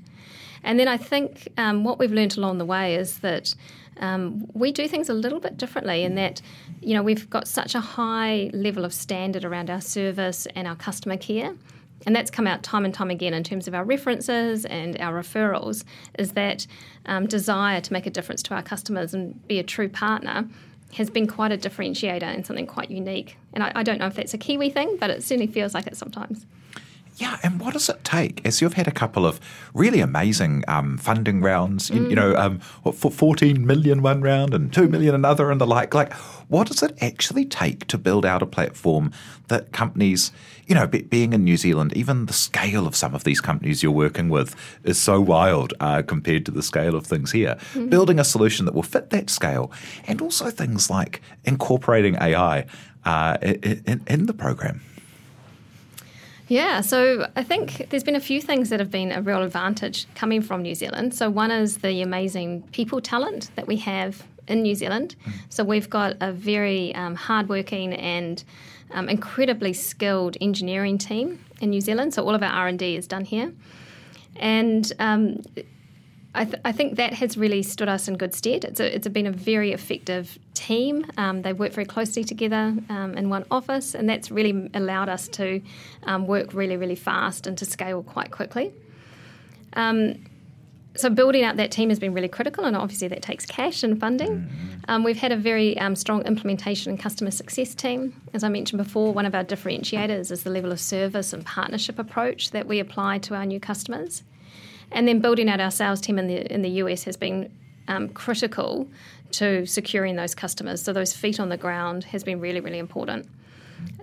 And 0.64 0.78
then 0.78 0.88
I 0.88 0.96
think 0.96 1.48
um, 1.56 1.84
what 1.84 1.98
we've 1.98 2.12
learned 2.12 2.36
along 2.36 2.58
the 2.58 2.64
way 2.64 2.96
is 2.96 3.18
that 3.20 3.54
um, 4.00 4.48
we 4.54 4.72
do 4.72 4.88
things 4.88 5.08
a 5.08 5.14
little 5.14 5.40
bit 5.40 5.56
differently 5.56 6.04
in 6.04 6.14
that, 6.16 6.40
you 6.80 6.94
know, 6.94 7.02
we've 7.02 7.28
got 7.30 7.48
such 7.48 7.74
a 7.74 7.80
high 7.80 8.50
level 8.52 8.84
of 8.84 8.92
standard 8.92 9.44
around 9.44 9.70
our 9.70 9.80
service 9.80 10.46
and 10.54 10.66
our 10.66 10.76
customer 10.76 11.16
care. 11.16 11.54
And 12.06 12.14
that's 12.14 12.30
come 12.30 12.46
out 12.46 12.62
time 12.62 12.84
and 12.84 12.94
time 12.94 13.10
again 13.10 13.34
in 13.34 13.44
terms 13.44 13.68
of 13.68 13.74
our 13.74 13.84
references 13.84 14.64
and 14.64 14.98
our 15.00 15.12
referrals, 15.12 15.84
is 16.18 16.32
that 16.32 16.66
um, 17.06 17.26
desire 17.26 17.80
to 17.80 17.92
make 17.92 18.06
a 18.06 18.10
difference 18.10 18.42
to 18.44 18.54
our 18.54 18.62
customers 18.62 19.14
and 19.14 19.46
be 19.48 19.58
a 19.58 19.62
true 19.64 19.88
partner 19.88 20.48
has 20.94 21.10
been 21.10 21.26
quite 21.26 21.52
a 21.52 21.58
differentiator 21.58 22.22
and 22.22 22.46
something 22.46 22.66
quite 22.66 22.90
unique. 22.90 23.36
And 23.52 23.62
I, 23.62 23.72
I 23.74 23.82
don't 23.82 23.98
know 23.98 24.06
if 24.06 24.14
that's 24.14 24.32
a 24.32 24.38
Kiwi 24.38 24.70
thing, 24.70 24.96
but 24.98 25.10
it 25.10 25.22
certainly 25.22 25.46
feels 25.46 25.74
like 25.74 25.86
it 25.86 25.96
sometimes. 25.96 26.46
Yeah, 27.18 27.36
and 27.42 27.58
what 27.58 27.72
does 27.72 27.88
it 27.88 28.04
take? 28.04 28.40
As 28.46 28.62
you've 28.62 28.74
had 28.74 28.86
a 28.86 28.92
couple 28.92 29.26
of 29.26 29.40
really 29.74 29.98
amazing 29.98 30.62
um, 30.68 30.96
funding 30.98 31.40
rounds, 31.40 31.90
you, 31.90 32.08
you 32.08 32.14
know, 32.14 32.36
um, 32.36 32.60
what, 32.84 32.94
for 32.94 33.10
14 33.10 33.66
million 33.66 34.02
one 34.02 34.20
round 34.20 34.54
and 34.54 34.72
2 34.72 34.88
million 34.88 35.16
another 35.16 35.50
and 35.50 35.60
the 35.60 35.66
like, 35.66 35.94
like, 35.94 36.12
what 36.46 36.68
does 36.68 36.80
it 36.80 36.96
actually 37.02 37.44
take 37.44 37.88
to 37.88 37.98
build 37.98 38.24
out 38.24 38.40
a 38.40 38.46
platform 38.46 39.10
that 39.48 39.72
companies, 39.72 40.30
you 40.68 40.76
know, 40.76 40.86
be, 40.86 41.02
being 41.02 41.32
in 41.32 41.42
New 41.42 41.56
Zealand, 41.56 41.92
even 41.96 42.26
the 42.26 42.32
scale 42.32 42.86
of 42.86 42.94
some 42.94 43.16
of 43.16 43.24
these 43.24 43.40
companies 43.40 43.82
you're 43.82 43.90
working 43.90 44.28
with 44.28 44.54
is 44.84 44.96
so 44.96 45.20
wild 45.20 45.74
uh, 45.80 46.02
compared 46.02 46.46
to 46.46 46.52
the 46.52 46.62
scale 46.62 46.94
of 46.94 47.04
things 47.04 47.32
here. 47.32 47.56
Mm-hmm. 47.72 47.88
Building 47.88 48.20
a 48.20 48.24
solution 48.24 48.64
that 48.66 48.74
will 48.74 48.84
fit 48.84 49.10
that 49.10 49.28
scale 49.28 49.72
and 50.06 50.22
also 50.22 50.50
things 50.50 50.88
like 50.88 51.20
incorporating 51.44 52.14
AI 52.20 52.64
uh, 53.04 53.38
in, 53.42 54.04
in 54.06 54.26
the 54.26 54.34
program. 54.34 54.82
Yeah, 56.48 56.80
so 56.80 57.28
I 57.36 57.42
think 57.42 57.90
there's 57.90 58.04
been 58.04 58.16
a 58.16 58.20
few 58.20 58.40
things 58.40 58.70
that 58.70 58.80
have 58.80 58.90
been 58.90 59.12
a 59.12 59.20
real 59.20 59.42
advantage 59.42 60.06
coming 60.14 60.40
from 60.40 60.62
New 60.62 60.74
Zealand. 60.74 61.14
So, 61.14 61.28
one 61.28 61.50
is 61.50 61.78
the 61.78 62.00
amazing 62.00 62.62
people 62.72 63.02
talent 63.02 63.50
that 63.54 63.66
we 63.66 63.76
have 63.76 64.26
in 64.48 64.62
New 64.62 64.74
Zealand. 64.74 65.14
Mm. 65.26 65.32
So, 65.50 65.62
we've 65.62 65.90
got 65.90 66.16
a 66.22 66.32
very 66.32 66.94
um, 66.94 67.14
hardworking 67.14 67.92
and 67.92 68.42
um, 68.92 69.10
incredibly 69.10 69.74
skilled 69.74 70.38
engineering 70.40 70.96
team 70.96 71.44
in 71.60 71.68
New 71.68 71.82
Zealand. 71.82 72.14
So, 72.14 72.24
all 72.24 72.34
of 72.34 72.42
our 72.42 72.50
R&D 72.50 72.96
is 72.96 73.06
done 73.06 73.26
here. 73.26 73.52
And 74.36 74.90
um, 74.98 75.42
I, 76.34 76.44
th- 76.46 76.60
I, 76.64 76.72
think 76.72 76.96
that 76.96 77.12
has 77.14 77.36
really 77.36 77.62
stood 77.62 77.88
us 77.88 78.08
in 78.08 78.16
good 78.16 78.34
stead. 78.34 78.64
It's, 78.64 78.80
a, 78.80 78.94
it's 78.94 79.08
been 79.08 79.26
a 79.26 79.32
very 79.32 79.72
effective 79.72 80.38
team. 80.58 81.06
Um, 81.16 81.42
they 81.42 81.52
work 81.52 81.72
very 81.72 81.86
closely 81.86 82.24
together 82.24 82.74
um, 82.88 83.14
in 83.16 83.30
one 83.30 83.44
office, 83.50 83.94
and 83.94 84.08
that's 84.08 84.30
really 84.30 84.68
allowed 84.74 85.08
us 85.08 85.28
to 85.28 85.62
um, 86.02 86.26
work 86.26 86.52
really, 86.52 86.76
really 86.76 86.96
fast 86.96 87.46
and 87.46 87.56
to 87.58 87.64
scale 87.64 88.02
quite 88.02 88.32
quickly. 88.32 88.74
Um, 89.74 90.24
so 90.96 91.08
building 91.08 91.44
out 91.44 91.56
that 91.58 91.70
team 91.70 91.90
has 91.90 92.00
been 92.00 92.12
really 92.12 92.28
critical, 92.28 92.64
and 92.64 92.76
obviously 92.76 93.06
that 93.08 93.22
takes 93.22 93.46
cash 93.46 93.84
and 93.84 94.00
funding. 94.00 94.40
Mm-hmm. 94.40 94.80
Um, 94.88 95.04
we've 95.04 95.18
had 95.18 95.30
a 95.30 95.36
very 95.36 95.78
um, 95.78 95.94
strong 95.94 96.22
implementation 96.22 96.90
and 96.90 97.00
customer 97.00 97.30
success 97.30 97.72
team. 97.72 98.20
As 98.34 98.42
I 98.42 98.48
mentioned 98.48 98.82
before, 98.82 99.12
one 99.12 99.24
of 99.24 99.34
our 99.34 99.44
differentiators 99.44 100.32
is 100.32 100.42
the 100.42 100.50
level 100.50 100.72
of 100.72 100.80
service 100.80 101.32
and 101.32 101.46
partnership 101.46 102.00
approach 102.00 102.50
that 102.50 102.66
we 102.66 102.80
apply 102.80 103.18
to 103.18 103.36
our 103.36 103.46
new 103.46 103.60
customers. 103.60 104.24
And 104.90 105.06
then 105.06 105.20
building 105.20 105.48
out 105.48 105.60
our 105.60 105.70
sales 105.70 106.00
team 106.00 106.18
in 106.18 106.26
the 106.26 106.52
in 106.52 106.62
the 106.62 106.70
US 106.82 107.04
has 107.04 107.16
been 107.16 107.52
um, 107.88 108.08
critical 108.08 108.88
to 109.32 109.66
securing 109.66 110.16
those 110.16 110.34
customers. 110.34 110.82
So 110.82 110.92
those 110.92 111.12
feet 111.12 111.40
on 111.40 111.48
the 111.48 111.56
ground 111.56 112.04
has 112.04 112.22
been 112.22 112.40
really 112.40 112.60
really 112.60 112.78
important. 112.78 113.28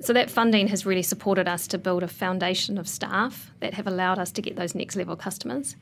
So 0.02 0.13
that 0.13 0.30
funding 0.30 0.67
has 0.69 0.86
really 0.86 1.04
supported 1.04 1.48
us 1.48 1.67
to 1.67 1.78
build 1.78 2.04
a 2.04 2.08
foundation 2.08 2.78
of 2.78 2.88
staff 2.88 3.52
that 3.60 3.74
have 3.74 3.88
allowed 3.88 4.19
us 4.19 4.32
to 4.34 4.41
get 4.41 4.56
those 4.56 4.76
next 4.76 4.95
level 4.95 5.15
customers. 5.15 5.76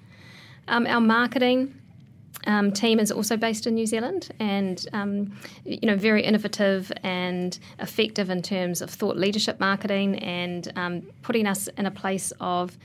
Um, 0.67 0.87
our 0.87 1.01
marketing 1.01 1.79
um, 2.45 2.71
team 2.71 2.99
is 2.99 3.11
also 3.11 3.37
based 3.37 3.67
in 3.67 3.75
New 3.75 3.85
Zealand, 3.85 4.31
and 4.39 4.85
um, 4.93 5.37
you 5.65 5.87
know 5.87 5.95
very 5.95 6.23
innovative 6.23 6.91
and 7.03 7.57
effective 7.79 8.29
in 8.29 8.41
terms 8.41 8.81
of 8.81 8.89
thought 8.89 9.17
leadership 9.17 9.59
marketing 9.59 10.17
and 10.19 10.71
um, 10.75 11.01
putting 11.21 11.47
us 11.47 11.67
in 11.77 11.85
a 11.85 11.91
place 11.91 12.33
of 12.39 12.77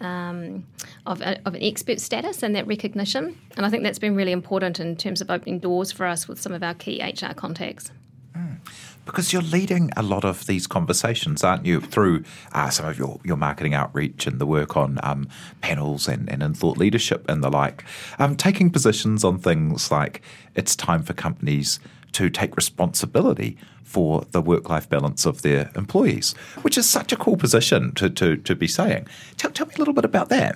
um, 0.00 0.66
of, 1.06 1.20
a, 1.20 1.40
of, 1.46 1.54
an 1.54 1.62
expert 1.62 2.00
status 2.00 2.42
and 2.42 2.54
that 2.56 2.66
recognition. 2.66 3.38
And 3.56 3.66
I 3.66 3.70
think 3.70 3.82
that's 3.82 3.98
been 3.98 4.14
really 4.14 4.32
important 4.32 4.80
in 4.80 4.96
terms 4.96 5.20
of 5.20 5.30
opening 5.30 5.58
doors 5.58 5.92
for 5.92 6.06
us 6.06 6.26
with 6.26 6.40
some 6.40 6.52
of 6.52 6.62
our 6.62 6.74
key 6.74 7.02
HR 7.02 7.34
contacts. 7.34 7.90
Mm. 8.36 8.58
Because 9.04 9.32
you're 9.32 9.42
leading 9.42 9.90
a 9.96 10.02
lot 10.02 10.24
of 10.24 10.46
these 10.46 10.66
conversations, 10.66 11.42
aren't 11.42 11.66
you, 11.66 11.80
through 11.80 12.22
uh, 12.52 12.70
some 12.70 12.86
of 12.86 12.96
your, 12.98 13.20
your 13.24 13.36
marketing 13.36 13.74
outreach 13.74 14.26
and 14.26 14.40
the 14.40 14.46
work 14.46 14.76
on 14.76 15.00
um, 15.02 15.28
panels 15.60 16.06
and, 16.06 16.30
and 16.30 16.42
in 16.42 16.54
thought 16.54 16.78
leadership 16.78 17.28
and 17.28 17.42
the 17.42 17.50
like, 17.50 17.84
um, 18.18 18.36
taking 18.36 18.70
positions 18.70 19.24
on 19.24 19.38
things 19.38 19.90
like 19.90 20.22
it's 20.54 20.76
time 20.76 21.02
for 21.02 21.14
companies 21.14 21.80
to 22.12 22.30
take 22.30 22.54
responsibility 22.56 23.56
for 23.92 24.24
the 24.30 24.40
work 24.40 24.68
life 24.70 24.88
balance 24.88 25.26
of 25.26 25.42
their 25.42 25.70
employees, 25.76 26.34
which 26.62 26.78
is 26.78 26.88
such 26.88 27.12
a 27.12 27.16
cool 27.16 27.36
position 27.36 27.92
to, 27.94 28.08
to, 28.08 28.36
to 28.38 28.54
be 28.54 28.66
saying. 28.66 29.06
Tell, 29.36 29.50
tell 29.50 29.66
me 29.66 29.74
a 29.74 29.78
little 29.78 29.94
bit 29.94 30.06
about 30.06 30.28
that. 30.30 30.54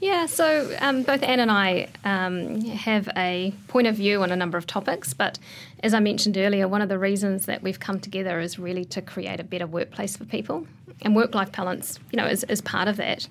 Yeah, 0.00 0.26
so 0.26 0.46
um, 0.80 1.02
both 1.02 1.22
Anne 1.22 1.40
and 1.40 1.50
I 1.50 1.88
um, 2.04 2.60
have 2.62 3.08
a 3.16 3.54
point 3.68 3.86
of 3.86 3.94
view 3.94 4.22
on 4.22 4.32
a 4.32 4.36
number 4.36 4.58
of 4.58 4.66
topics, 4.66 5.14
but 5.14 5.38
as 5.84 5.94
I 5.94 6.00
mentioned 6.00 6.36
earlier, 6.36 6.66
one 6.66 6.82
of 6.82 6.88
the 6.88 6.98
reasons 6.98 7.46
that 7.46 7.62
we've 7.62 7.78
come 7.78 8.00
together 8.00 8.40
is 8.40 8.58
really 8.58 8.84
to 8.86 9.02
create 9.02 9.38
a 9.38 9.44
better 9.44 9.66
workplace 9.66 10.16
for 10.16 10.24
people, 10.24 10.66
and 11.02 11.14
work-life 11.14 11.52
balance, 11.52 12.00
you 12.10 12.16
know, 12.16 12.26
is, 12.26 12.44
is 12.44 12.60
part 12.60 12.88
of 12.88 12.96
that. 12.96 13.28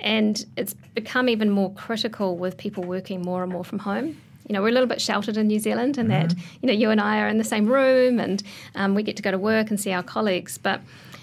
And 0.00 0.44
it's 0.56 0.74
become 0.94 1.28
even 1.28 1.50
more 1.50 1.72
critical 1.72 2.36
with 2.36 2.58
people 2.58 2.84
working 2.84 3.22
more 3.22 3.42
and 3.42 3.50
more 3.50 3.64
from 3.64 3.80
home 3.80 4.20
you 4.48 4.52
know, 4.52 4.62
we're 4.62 4.68
a 4.68 4.72
little 4.72 4.88
bit 4.88 5.00
sheltered 5.00 5.36
in 5.36 5.46
New 5.46 5.58
Zealand 5.58 5.96
in 5.98 6.08
mm-hmm. 6.08 6.28
that, 6.28 6.36
you 6.60 6.66
know, 6.66 6.72
you 6.72 6.90
and 6.90 7.00
I 7.00 7.20
are 7.20 7.28
in 7.28 7.38
the 7.38 7.44
same 7.44 7.66
room 7.66 8.20
and 8.20 8.42
um, 8.74 8.94
we 8.94 9.02
get 9.02 9.16
to 9.16 9.22
go 9.22 9.30
to 9.30 9.38
work 9.38 9.70
and 9.70 9.80
see 9.80 9.92
our 9.92 10.02
colleagues. 10.02 10.58
But 10.58 10.80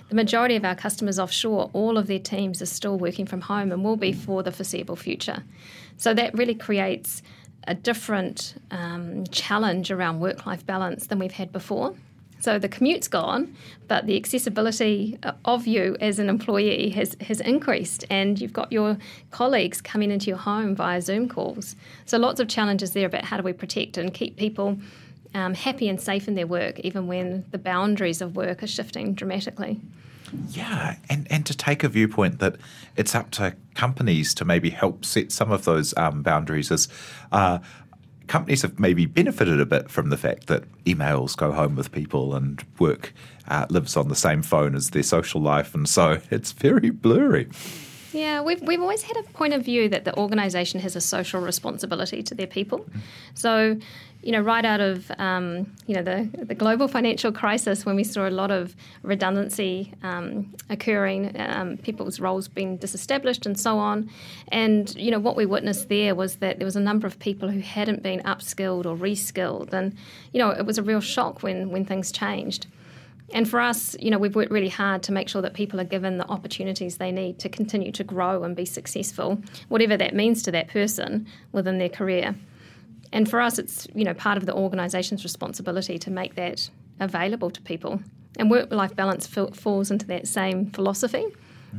the 0.10 0.15
majority 0.15 0.55
of 0.55 0.65
our 0.65 0.75
customers 0.75 1.19
offshore, 1.19 1.69
all 1.73 1.97
of 1.97 2.07
their 2.07 2.19
teams 2.19 2.62
are 2.62 2.65
still 2.65 2.97
working 2.97 3.25
from 3.25 3.41
home 3.41 3.71
and 3.71 3.84
will 3.84 3.95
be 3.95 4.12
for 4.12 4.43
the 4.43 4.51
foreseeable 4.51 4.95
future. 4.95 5.43
So 5.97 6.13
that 6.15 6.34
really 6.34 6.55
creates 6.55 7.21
a 7.67 7.75
different 7.75 8.55
um, 8.71 9.25
challenge 9.27 9.91
around 9.91 10.19
work 10.19 10.45
life 10.45 10.65
balance 10.65 11.07
than 11.07 11.19
we've 11.19 11.31
had 11.31 11.51
before. 11.51 11.95
So 12.41 12.58
the 12.58 12.67
commute's 12.67 13.08
gone, 13.08 13.56
but 13.88 14.08
the 14.08 14.17
accessibility 14.17 15.17
of 15.45 15.67
you 15.67 15.95
as 16.01 16.17
an 16.17 16.27
employee 16.27 16.89
has, 16.89 17.15
has 17.21 17.39
increased, 17.39 18.04
and 18.10 18.41
you've 18.41 18.51
got 18.51 18.71
your 18.71 18.97
colleagues 19.30 19.80
coming 19.80 20.10
into 20.10 20.27
your 20.27 20.38
home 20.38 20.75
via 20.75 21.01
Zoom 21.01 21.30
calls. 21.30 21.75
So 22.06 22.17
lots 22.17 22.39
of 22.39 22.47
challenges 22.47 22.91
there 22.91 23.06
about 23.06 23.25
how 23.25 23.38
do 23.38 23.43
we 23.43 23.54
protect 23.54 23.97
and 23.97 24.12
keep 24.12 24.38
people 24.38 24.80
um, 25.36 25.54
happy 25.54 25.88
and 25.88 26.01
safe 26.01 26.27
in 26.27 26.34
their 26.34 26.47
work, 26.47 26.80
even 26.80 27.06
when 27.06 27.45
the 27.51 27.60
boundaries 27.60 28.21
of 28.21 28.36
work 28.36 28.63
are 28.63 28.67
shifting 28.67 29.13
dramatically. 29.13 29.80
Yeah, 30.49 30.95
and, 31.10 31.27
and 31.30 31.45
to 31.45 31.56
take 31.56 31.84
a 31.84 31.89
viewpoint 31.89 32.39
that 32.39 32.56
it's 32.95 33.13
up 33.15 33.32
to 33.32 33.56
companies 33.75 34.34
to 34.36 34.45
maybe 34.45 34.69
help 34.69 35.06
set 35.06 35.32
some 35.32 35.51
of 35.51 35.65
those 35.65 35.95
um, 35.97 36.23
boundaries 36.23 36.71
as 36.71 36.88
uh, 37.32 37.60
companies 38.32 38.62
have 38.62 38.80
maybe 38.80 39.06
benefited 39.06 39.60
a 39.60 39.65
bit 39.65 39.91
from 39.91 40.10
the 40.10 40.15
fact 40.15 40.48
that 40.48 40.63
emails 40.86 41.36
go 41.36 41.52
home 41.52 41.76
with 41.76 41.91
people 41.91 42.34
and 42.34 42.63
work 42.80 43.13
uh, 43.50 43.65
lives 43.70 43.98
on 43.98 44.08
the 44.08 44.15
same 44.15 44.41
phone 44.41 44.74
as 44.74 44.91
their 44.91 45.04
social 45.04 45.41
life, 45.41 45.76
and 45.76 45.88
so 45.89 46.22
it's 46.32 46.54
very 46.54 46.91
blurry. 46.91 47.50
Yeah, 48.13 48.41
we've, 48.41 48.62
we've 48.62 48.82
always 48.82 49.04
had 49.04 49.15
a 49.17 49.24
point 49.24 49.54
of 49.54 49.63
view 49.63 49.88
that 49.89 50.06
the 50.06 50.17
organisation 50.17 50.80
has 50.82 50.95
a 50.95 51.02
social 51.02 51.39
responsibility 51.41 52.21
to 52.24 52.36
their 52.36 52.47
people. 52.47 52.86
So, 53.36 53.78
you 54.21 54.32
know, 54.32 54.41
right 54.41 54.65
out 54.65 54.82
of 54.82 55.12
um, 55.17 55.71
you 55.88 55.95
know 55.95 56.04
the 56.04 56.30
the 56.45 56.54
global 56.54 56.88
financial 56.88 57.32
crisis, 57.32 57.86
when 57.86 57.95
we 57.95 58.04
saw 58.04 58.28
a 58.28 58.30
lot 58.30 58.52
of 58.52 58.76
redundancy 59.02 59.93
um, 60.04 60.54
occurring, 60.69 61.36
um, 61.39 61.78
people's 61.78 62.19
roles 62.19 62.47
being 62.47 62.78
disestablished, 62.78 63.47
and 63.47 63.60
so 63.60 63.80
on, 63.80 64.12
and 64.50 64.95
you 64.95 65.10
know 65.10 65.19
what 65.19 65.36
we 65.36 65.47
witnessed 65.47 65.89
there 65.89 66.13
was 66.13 66.36
that 66.36 66.60
there 66.60 66.65
was 66.65 66.76
a 66.76 66.82
number 66.82 67.08
of 67.08 67.17
people 67.17 67.50
who 67.50 67.62
hadn't 67.62 68.04
been 68.04 68.19
upskilled 68.21 68.86
or 68.86 68.95
reskilled, 68.95 69.74
and 69.74 69.95
you 70.34 70.39
know 70.39 70.52
it 70.52 70.67
was 70.67 70.78
a 70.78 70.84
real 70.84 71.02
shock 71.02 71.41
when 71.41 71.71
when 71.71 71.84
things 71.84 72.12
changed. 72.12 72.67
And 73.34 73.50
for 73.50 73.60
us, 73.60 73.96
you 74.00 74.12
know, 74.12 74.17
we've 74.17 74.36
worked 74.36 74.52
really 74.52 74.70
hard 74.70 75.04
to 75.04 75.12
make 75.12 75.30
sure 75.30 75.41
that 75.41 75.54
people 75.54 75.80
are 75.80 75.86
given 75.86 76.17
the 76.17 76.28
opportunities 76.28 76.98
they 76.98 77.12
need 77.12 77.39
to 77.39 77.50
continue 77.50 77.91
to 77.94 78.04
grow 78.04 78.44
and 78.44 78.56
be 78.56 78.65
successful, 78.65 79.41
whatever 79.70 79.96
that 79.98 80.13
means 80.13 80.44
to 80.44 80.52
that 80.52 80.67
person 80.67 81.28
within 81.52 81.78
their 81.78 81.89
career. 81.89 82.36
And 83.13 83.30
for 83.30 83.41
us, 83.41 83.60
it's 83.60 83.88
you 83.94 84.04
know 84.04 84.13
part 84.13 84.38
of 84.38 84.46
the 84.46 84.54
organisation's 84.54 85.24
responsibility 85.24 85.98
to 86.00 86.12
make 86.12 86.36
that 86.36 86.70
available 87.00 87.50
to 87.50 87.62
people. 87.62 88.02
And 88.38 88.50
work-life 88.50 88.96
balance 88.96 89.28
falls 89.28 89.91
into 89.91 90.08
that 90.08 90.28
same 90.28 90.72
philosophy. 90.72 91.26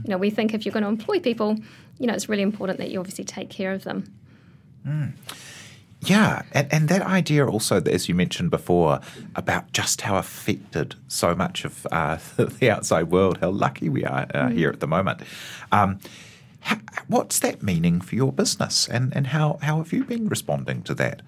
You 0.05 0.09
know, 0.09 0.19
we 0.19 0.31
think 0.31 0.53
if 0.53 0.67
you're 0.67 0.73
going 0.73 0.83
to 0.83 0.88
employ 0.88 1.19
people, 1.21 1.57
you 1.99 2.07
know, 2.07 2.12
it's 2.12 2.29
really 2.29 2.43
important 2.43 2.79
that 2.79 2.91
you 2.91 2.99
obviously 2.99 3.25
take 3.25 3.49
care 3.49 3.73
of 3.73 3.85
them. 3.85 4.12
Mm. 4.87 5.12
Yeah, 6.05 6.43
and, 6.51 6.73
and 6.73 6.88
that 6.88 7.03
idea 7.03 7.47
also, 7.47 7.81
as 7.81 8.09
you 8.09 8.15
mentioned 8.17 8.51
before, 8.51 9.01
about 9.37 9.73
just 9.73 10.01
how 10.01 10.17
affected 10.17 10.97
so 11.07 11.35
much 11.35 11.65
of 11.65 11.87
uh, 11.93 12.19
the 12.37 12.71
outside 12.71 13.05
world, 13.05 13.38
how 13.38 13.51
lucky 13.51 13.88
we 13.88 14.05
are 14.05 14.27
uh, 14.35 14.47
mm. 14.47 14.53
here 14.53 14.69
at 14.69 14.81
the 14.81 14.88
moment. 14.88 15.21
Um, 15.71 16.01
how, 16.61 16.79
what's 17.07 17.38
that 17.41 17.62
meaning 17.62 18.01
for 18.01 18.17
your 18.17 18.33
business, 18.33 18.88
and, 18.88 19.15
and 19.15 19.29
how, 19.29 19.59
how 19.62 19.79
have 19.79 19.93
you 19.93 20.03
been 20.03 20.29
responding 20.29 20.83
to 20.83 20.95
that? 20.95 21.23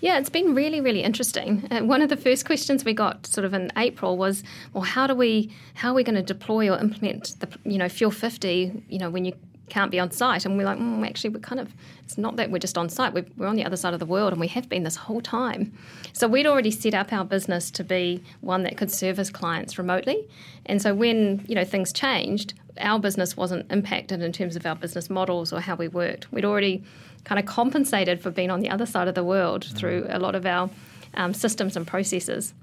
Yeah, 0.00 0.18
it's 0.18 0.30
been 0.30 0.54
really, 0.54 0.80
really 0.80 1.02
interesting. 1.02 1.68
Uh, 1.70 1.80
one 1.80 2.00
of 2.00 2.08
the 2.08 2.16
first 2.16 2.46
questions 2.46 2.86
we 2.86 2.94
got, 2.94 3.26
sort 3.26 3.44
of 3.44 3.52
in 3.52 3.70
April, 3.76 4.16
was, 4.16 4.42
"Well, 4.72 4.82
how 4.82 5.06
do 5.08 5.14
we, 5.14 5.54
how 5.74 5.90
are 5.90 5.94
we 5.94 6.04
going 6.04 6.16
to 6.16 6.22
deploy 6.22 6.70
or 6.70 6.78
implement 6.78 7.38
the, 7.40 7.48
you 7.64 7.76
know, 7.76 7.88
Fuel 7.90 8.10
50, 8.10 8.82
you 8.88 8.98
know, 8.98 9.10
when 9.10 9.26
you 9.26 9.34
can't 9.70 9.90
be 9.90 9.98
on 9.98 10.10
site. 10.10 10.44
And 10.44 10.56
we're 10.56 10.64
like, 10.64 10.78
mm, 10.78 11.06
actually, 11.06 11.30
we're 11.30 11.40
kind 11.40 11.60
of, 11.60 11.72
it's 12.04 12.18
not 12.18 12.36
that 12.36 12.50
we're 12.50 12.58
just 12.58 12.76
on 12.76 12.88
site, 12.88 13.14
we're, 13.14 13.26
we're 13.36 13.46
on 13.46 13.56
the 13.56 13.64
other 13.64 13.76
side 13.76 13.94
of 13.94 14.00
the 14.00 14.06
world 14.06 14.32
and 14.32 14.40
we 14.40 14.48
have 14.48 14.68
been 14.68 14.82
this 14.82 14.96
whole 14.96 15.20
time. 15.20 15.72
So 16.12 16.28
we'd 16.28 16.46
already 16.46 16.70
set 16.70 16.94
up 16.94 17.12
our 17.12 17.24
business 17.24 17.70
to 17.72 17.84
be 17.84 18.22
one 18.40 18.62
that 18.64 18.76
could 18.76 18.90
service 18.90 19.30
clients 19.30 19.78
remotely. 19.78 20.28
And 20.66 20.82
so 20.82 20.94
when, 20.94 21.44
you 21.48 21.54
know, 21.54 21.64
things 21.64 21.92
changed, 21.92 22.54
our 22.80 22.98
business 22.98 23.36
wasn't 23.36 23.70
impacted 23.70 24.22
in 24.22 24.32
terms 24.32 24.56
of 24.56 24.66
our 24.66 24.76
business 24.76 25.08
models 25.08 25.52
or 25.52 25.60
how 25.60 25.76
we 25.76 25.88
worked. 25.88 26.32
We'd 26.32 26.44
already 26.44 26.82
kind 27.24 27.38
of 27.38 27.46
compensated 27.46 28.20
for 28.20 28.30
being 28.30 28.50
on 28.50 28.60
the 28.60 28.70
other 28.70 28.86
side 28.86 29.08
of 29.08 29.14
the 29.14 29.24
world 29.24 29.64
mm. 29.64 29.76
through 29.76 30.06
a 30.08 30.18
lot 30.18 30.34
of 30.34 30.46
our 30.46 30.70
um, 31.14 31.34
systems 31.34 31.76
and 31.76 31.86
processes. 31.86 32.54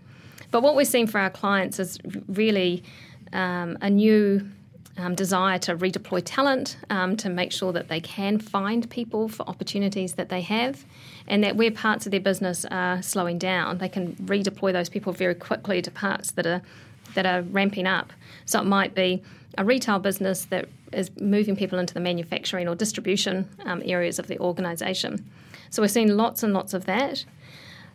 But 0.52 0.62
what 0.62 0.76
we're 0.76 0.86
seeing 0.86 1.08
for 1.08 1.20
our 1.20 1.30
clients 1.30 1.80
is 1.80 2.00
really 2.28 2.84
um, 3.34 3.78
a 3.82 3.89
new 3.89 4.50
um, 4.97 5.15
desire 5.15 5.60
to 5.60 5.75
redeploy 5.75 6.21
talent, 6.25 6.77
um, 6.89 7.15
to 7.17 7.29
make 7.29 7.51
sure 7.51 7.71
that 7.71 7.88
they 7.88 7.99
can 7.99 8.39
find 8.39 8.89
people 8.89 9.27
for 9.29 9.47
opportunities 9.47 10.13
that 10.13 10.29
they 10.29 10.41
have, 10.41 10.86
and 11.27 11.43
that 11.43 11.55
where 11.55 11.71
parts 11.71 12.05
of 12.05 12.12
their 12.12 12.19
business 12.19 12.65
are 12.65 13.01
slowing 13.01 13.38
down, 13.38 13.77
they 13.77 13.89
can 13.89 14.15
redeploy 14.15 14.73
those 14.73 14.89
people 14.89 15.13
very 15.13 15.36
quickly 15.36 15.81
to 15.81 15.91
parts 15.91 16.31
that 16.31 16.45
are 16.45 16.62
that 17.13 17.25
are 17.25 17.41
ramping 17.41 17.88
up. 17.88 18.12
So 18.45 18.60
it 18.60 18.65
might 18.65 18.93
be 18.93 19.23
a 19.57 19.63
retail 19.63 19.99
business 19.99 20.45
that 20.45 20.67
is 20.93 21.10
moving 21.19 21.55
people 21.55 21.79
into 21.79 21.93
the 21.93 21.99
manufacturing 21.99 22.67
or 22.67 22.75
distribution 22.75 23.49
um, 23.65 23.81
areas 23.86 24.19
of 24.19 24.27
the 24.27 24.39
organisation. 24.39 25.29
So 25.69 25.81
we're 25.81 25.88
seeing 25.88 26.15
lots 26.15 26.43
and 26.43 26.53
lots 26.53 26.73
of 26.73 26.86
that. 26.86 27.25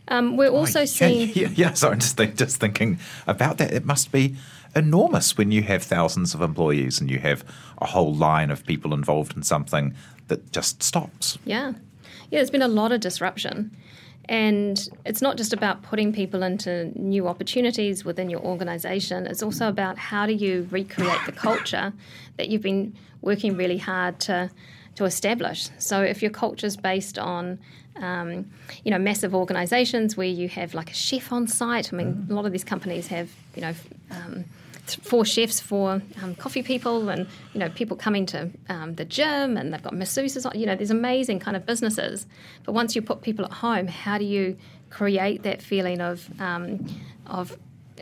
Um, 0.08 0.36
we're 0.36 0.50
also 0.50 0.80
oh, 0.80 0.82
yeah, 0.82 0.86
seeing. 0.86 1.30
Yeah, 1.34 1.48
yeah, 1.54 1.72
so 1.74 1.90
I'm 1.90 2.00
just, 2.00 2.16
think, 2.16 2.36
just 2.36 2.58
thinking 2.58 2.98
about 3.26 3.58
that. 3.58 3.72
It 3.72 3.84
must 3.84 4.12
be 4.12 4.36
enormous 4.74 5.37
when 5.37 5.50
you 5.50 5.62
have 5.62 5.82
thousands 5.82 6.35
of 6.35 6.40
employees 6.40 7.00
and 7.00 7.11
you 7.11 7.18
have 7.18 7.44
a 7.78 7.87
whole 7.87 8.14
line 8.14 8.50
of 8.50 8.64
people 8.64 8.94
involved 8.94 9.37
in 9.37 9.42
something 9.42 9.94
that 10.28 10.52
just 10.52 10.82
stops. 10.82 11.38
Yeah. 11.44 11.72
Yeah, 12.30 12.38
there's 12.38 12.50
been 12.50 12.62
a 12.62 12.68
lot 12.68 12.92
of 12.92 13.00
disruption. 13.00 13.76
And 14.28 14.88
it's 15.04 15.20
not 15.20 15.37
just 15.37 15.52
about 15.52 15.82
putting 15.82 16.12
people 16.12 16.42
into 16.42 16.92
new 16.98 17.26
opportunities 17.26 18.04
within 18.04 18.30
your 18.30 18.40
organization, 18.40 19.26
it's 19.26 19.42
also 19.42 19.68
about 19.68 19.98
how 19.98 20.26
do 20.26 20.32
you 20.32 20.68
recreate 20.70 21.18
the 21.26 21.32
culture 21.32 21.92
that 22.37 22.48
you've 22.48 22.62
been 22.62 22.96
working 23.20 23.56
really 23.56 23.78
hard 23.78 24.20
to, 24.20 24.50
to 24.94 25.04
establish. 25.04 25.68
So 25.78 26.02
if 26.02 26.22
your 26.22 26.30
culture 26.30 26.66
is 26.66 26.76
based 26.76 27.18
on 27.18 27.58
um, 27.96 28.50
you 28.85 28.90
know, 28.90 28.98
massive 28.98 29.35
organisations 29.35 30.16
where 30.16 30.26
you 30.26 30.48
have 30.48 30.74
like 30.74 30.90
a 30.90 30.94
chef 30.94 31.32
on 31.32 31.46
site. 31.46 31.92
I 31.92 31.96
mean, 31.96 32.26
a 32.30 32.32
lot 32.32 32.46
of 32.46 32.52
these 32.52 32.64
companies 32.64 33.08
have, 33.08 33.30
you 33.54 33.62
know, 33.62 33.74
um, 34.11 34.44
four 34.86 35.24
chefs 35.24 35.60
for 35.60 36.02
um, 36.22 36.34
coffee 36.34 36.62
people 36.62 37.08
and 37.08 37.26
you 37.52 37.60
know 37.60 37.68
people 37.70 37.96
coming 37.96 38.26
to 38.26 38.50
um, 38.68 38.94
the 38.96 39.04
gym 39.04 39.56
and 39.56 39.72
they've 39.72 39.82
got 39.82 39.94
masseuses 39.94 40.42
you 40.58 40.66
know 40.66 40.74
there's 40.74 40.90
amazing 40.90 41.38
kind 41.38 41.56
of 41.56 41.64
businesses. 41.64 42.26
But 42.64 42.72
once 42.72 42.96
you 42.96 43.02
put 43.02 43.22
people 43.22 43.44
at 43.44 43.52
home 43.52 43.86
how 43.86 44.18
do 44.18 44.24
you 44.24 44.56
create 44.90 45.42
that 45.44 45.62
feeling 45.62 46.00
of 46.00 46.28
um, 46.40 46.86
of 47.26 47.56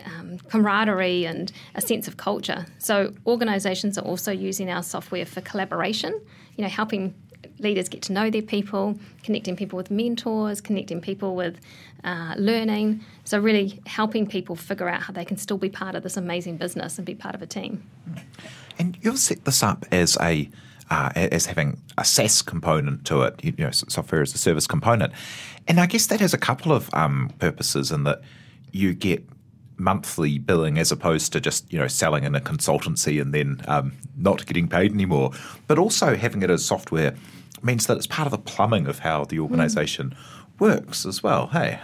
um, 0.05 0.39
camaraderie 0.49 1.27
and 1.27 1.53
a 1.75 1.81
sense 1.81 2.09
of 2.09 2.17
culture? 2.17 2.67
So 2.79 3.13
organizations 3.27 3.99
are 3.99 4.05
also 4.05 4.33
using 4.33 4.71
our 4.71 4.83
software 4.83 5.27
for 5.27 5.41
collaboration 5.43 6.19
you 6.57 6.65
know 6.65 6.71
helping 6.71 7.15
leaders 7.59 7.89
get 7.89 8.03
to 8.03 8.13
know 8.13 8.31
their 8.31 8.43
people, 8.43 8.99
connecting 9.23 9.57
people 9.57 9.77
with 9.77 9.91
mentors, 9.91 10.61
connecting 10.61 11.01
people 11.01 11.35
with 11.35 11.61
uh, 12.05 12.35
learning. 12.37 13.05
So, 13.25 13.39
really 13.39 13.81
helping 13.87 14.27
people 14.27 14.57
figure 14.57 14.89
out 14.89 15.03
how 15.03 15.13
they 15.13 15.25
can 15.25 15.37
still 15.37 15.59
be 15.59 15.69
part 15.69 15.95
of 15.95 16.03
this 16.03 16.17
amazing 16.17 16.57
business 16.57 16.99
and 16.99 17.07
be 17.07 17.15
part 17.15 17.35
of 17.35 17.43
a 17.43 17.47
team. 17.47 17.83
And 18.79 18.97
you've 19.03 19.19
set 19.19 19.45
this 19.45 19.63
up 19.63 19.85
as 19.91 20.17
a 20.21 20.49
uh, 20.91 21.11
as 21.15 21.47
having 21.47 21.81
a 21.97 22.05
SaaS 22.05 22.43
component 22.43 23.05
to 23.07 23.23
it, 23.23 23.45
you 23.45 23.55
know, 23.59 23.71
software 23.71 24.23
as 24.23 24.35
a 24.35 24.39
service 24.39 24.67
component. 24.67 25.13
And 25.69 25.79
I 25.79 25.87
guess 25.87 26.07
that 26.07 26.21
has 26.21 26.35
a 26.35 26.39
couple 26.39 26.73
of 26.73 26.93
um, 26.95 27.33
purposes 27.39 27.93
in 27.93 28.05
that 28.05 28.21
you 28.73 28.93
get 28.93 29.25
monthly 29.77 30.39
billing 30.39 30.79
as 30.79 30.93
opposed 30.93 31.33
to 31.33 31.41
just 31.41 31.73
you 31.73 31.79
know 31.79 31.89
selling 31.89 32.25
in 32.25 32.35
a 32.35 32.41
consultancy 32.41 33.21
and 33.21 33.33
then 33.33 33.63
um, 33.67 33.93
not 34.17 34.45
getting 34.47 34.69
paid 34.69 34.93
anymore. 34.93 35.31
But 35.67 35.79
also 35.79 36.17
having 36.17 36.43
it 36.43 36.51
as 36.51 36.65
software 36.65 37.15
means 37.63 37.87
that 37.87 37.97
it's 37.97 38.07
part 38.07 38.27
of 38.27 38.33
the 38.33 38.39
plumbing 38.39 38.87
of 38.87 39.01
how 39.01 39.25
the 39.25 39.39
organisation 39.39 40.11
mm. 40.11 40.40
Works 40.61 41.05
as 41.07 41.23
well. 41.23 41.49
Hey. 41.49 41.81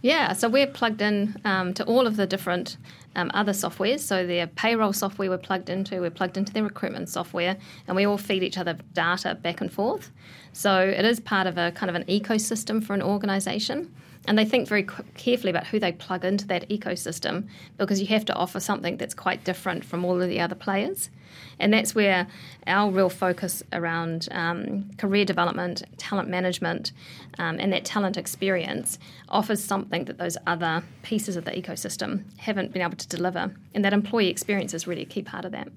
Yeah, 0.00 0.32
so 0.32 0.48
we're 0.48 0.66
plugged 0.66 1.00
in 1.00 1.40
um, 1.44 1.74
to 1.74 1.84
all 1.84 2.08
of 2.08 2.16
the 2.16 2.26
different 2.26 2.76
um, 3.14 3.30
other 3.34 3.52
softwares. 3.52 4.00
So 4.00 4.26
their 4.26 4.48
payroll 4.48 4.92
software 4.92 5.30
we're 5.30 5.38
plugged 5.38 5.70
into, 5.70 6.00
we're 6.00 6.10
plugged 6.10 6.36
into 6.36 6.52
their 6.52 6.64
recruitment 6.64 7.08
software, 7.08 7.56
and 7.86 7.96
we 7.96 8.04
all 8.04 8.18
feed 8.18 8.42
each 8.42 8.58
other 8.58 8.76
data 8.94 9.36
back 9.36 9.60
and 9.60 9.72
forth. 9.72 10.10
So 10.52 10.80
it 10.80 11.04
is 11.04 11.20
part 11.20 11.46
of 11.46 11.56
a 11.56 11.70
kind 11.72 11.88
of 11.88 11.94
an 11.94 12.04
ecosystem 12.04 12.84
for 12.84 12.94
an 12.94 13.02
organisation. 13.02 13.94
And 14.26 14.38
they 14.38 14.44
think 14.44 14.68
very 14.68 14.86
carefully 15.14 15.50
about 15.50 15.66
who 15.66 15.80
they 15.80 15.92
plug 15.92 16.24
into 16.24 16.46
that 16.46 16.68
ecosystem 16.68 17.48
because 17.76 18.00
you 18.00 18.06
have 18.08 18.24
to 18.26 18.34
offer 18.34 18.60
something 18.60 18.96
that's 18.96 19.14
quite 19.14 19.44
different 19.44 19.84
from 19.84 20.04
all 20.04 20.20
of 20.20 20.28
the 20.28 20.40
other 20.40 20.54
players. 20.54 21.10
And 21.58 21.72
that's 21.72 21.94
where 21.94 22.26
our 22.66 22.90
real 22.90 23.08
focus 23.08 23.62
around 23.72 24.28
um, 24.30 24.90
career 24.96 25.24
development, 25.24 25.82
talent 25.96 26.28
management, 26.28 26.92
um, 27.38 27.58
and 27.58 27.72
that 27.72 27.84
talent 27.84 28.16
experience 28.16 28.98
offers 29.28 29.62
something 29.62 30.04
that 30.04 30.18
those 30.18 30.36
other 30.46 30.82
pieces 31.02 31.36
of 31.36 31.44
the 31.44 31.52
ecosystem 31.52 32.24
haven't 32.36 32.72
been 32.72 32.82
able 32.82 32.96
to 32.96 33.08
deliver. 33.08 33.52
And 33.74 33.84
that 33.84 33.92
employee 33.92 34.28
experience 34.28 34.74
is 34.74 34.86
really 34.86 35.02
a 35.02 35.06
key 35.06 35.22
part 35.22 35.44
of 35.44 35.52
that. 35.52 35.68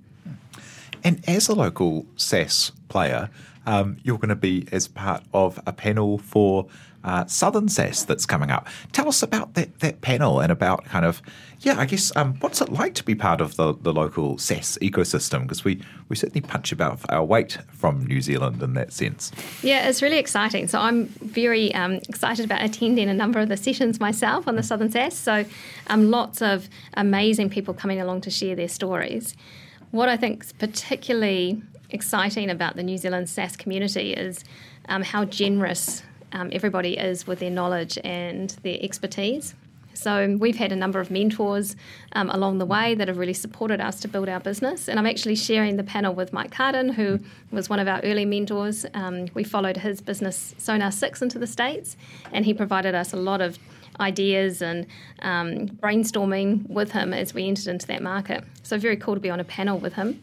And 1.04 1.28
as 1.28 1.48
a 1.48 1.56
local 1.56 2.06
SaaS 2.16 2.72
player, 2.90 3.30
um, 3.68 3.98
you're 4.04 4.18
going 4.18 4.30
to 4.30 4.36
be 4.36 4.68
as 4.72 4.88
part 4.88 5.24
of 5.34 5.60
a 5.66 5.74
panel 5.74 6.18
for 6.18 6.68
uh, 7.06 7.26
Southern 7.28 7.70
SaaS 7.70 8.04
that's 8.04 8.26
coming 8.26 8.50
up. 8.50 8.68
Tell 8.92 9.08
us 9.08 9.22
about 9.22 9.54
that, 9.54 9.80
that 9.80 10.02
panel 10.02 10.40
and 10.40 10.52
about 10.52 10.86
kind 10.86 11.06
of, 11.06 11.22
yeah, 11.60 11.80
I 11.80 11.86
guess, 11.86 12.12
um, 12.16 12.34
what's 12.40 12.62
it 12.62 12.70
like 12.70 12.96
to 12.96 13.04
be 13.04 13.14
part 13.14 13.42
of 13.42 13.56
the, 13.56 13.76
the 13.76 13.94
local 13.94 14.40
SaaS 14.40 14.78
ecosystem? 14.82 15.44
Because 15.44 15.64
we, 15.64 15.82
we 16.10 16.16
certainly 16.16 16.42
punch 16.42 16.72
above 16.72 17.06
our 17.10 17.24
weight 17.24 17.60
from 17.72 18.06
New 18.08 18.22
Zealand 18.22 18.62
in 18.62 18.74
that 18.74 18.92
sense. 18.92 19.32
Yeah, 19.62 19.88
it's 19.88 20.02
really 20.02 20.18
exciting. 20.18 20.68
So 20.68 20.80
I'm 20.80 21.06
very 21.06 21.74
um, 21.76 21.94
excited 22.10 22.44
about 22.44 22.64
attending 22.64 23.08
a 23.08 23.14
number 23.14 23.40
of 23.40 23.50
the 23.50 23.58
sessions 23.58 24.00
myself 24.00 24.48
on 24.48 24.56
the 24.56 24.64
Southern 24.64 24.90
SaaS. 24.92 25.16
So 25.16 25.46
um, 25.88 26.10
lots 26.10 26.42
of 26.42 26.68
amazing 26.96 27.52
people 27.52 27.76
coming 27.76 28.02
along 28.02 28.22
to 28.22 28.32
share 28.32 28.56
their 28.56 28.68
stories. 28.68 29.36
What 29.92 30.10
I 30.10 30.18
think 30.18 30.44
is 30.44 30.54
particularly 30.54 31.62
exciting 31.92 32.50
about 32.50 32.76
the 32.76 32.84
New 32.84 32.98
Zealand 32.98 33.30
SaaS 33.30 33.56
community 33.56 34.12
is 34.12 34.44
um, 34.90 35.04
how 35.04 35.26
generous 35.26 36.02
um, 36.32 36.50
everybody 36.52 36.98
is 36.98 37.28
with 37.28 37.40
their 37.40 37.52
knowledge 37.52 37.98
and 38.04 38.50
their 38.64 38.78
expertise. 38.82 39.56
So 39.96 40.36
we've 40.38 40.58
had 40.58 40.72
a 40.72 40.76
number 40.76 41.00
of 41.00 41.10
mentors 41.10 41.76
um, 42.14 42.30
along 42.30 42.58
the 42.58 42.66
way 42.66 42.96
that 42.96 43.08
have 43.08 43.18
really 43.18 43.34
supported 43.34 43.80
us 43.80 44.02
to 44.02 44.08
build 44.08 44.28
our 44.28 44.42
business. 44.42 44.90
And 44.90 45.00
I'm 45.00 45.06
actually 45.06 45.36
sharing 45.36 45.78
the 45.78 45.84
panel 45.84 46.14
with 46.14 46.34
Mike 46.34 46.52
Carden, 46.52 46.90
who 46.90 47.20
was 47.52 47.70
one 47.70 47.80
of 47.80 47.88
our 47.88 48.02
early 48.02 48.26
mentors. 48.26 48.86
Um, 48.94 49.28
we 49.34 49.44
followed 49.44 49.78
his 49.78 50.02
business 50.02 50.54
Sonar 50.58 50.92
Six 50.92 51.22
into 51.22 51.40
the 51.40 51.48
states, 51.48 51.96
and 52.34 52.46
he 52.46 52.54
provided 52.54 52.94
us 52.94 53.14
a 53.14 53.18
lot 53.18 53.40
of 53.40 53.58
ideas 54.00 54.62
and 54.62 54.86
um, 55.20 55.68
brainstorming 55.68 56.70
with 56.70 56.92
him 56.92 57.14
as 57.14 57.34
we 57.34 57.48
entered 57.48 57.68
into 57.68 57.88
that 57.88 58.04
market. 58.04 58.44
So 58.64 58.78
very 58.78 58.98
cool 58.98 59.14
to 59.14 59.22
be 59.22 59.30
on 59.30 59.40
a 59.40 59.46
panel 59.46 59.78
with 59.78 59.94
him. 59.94 60.22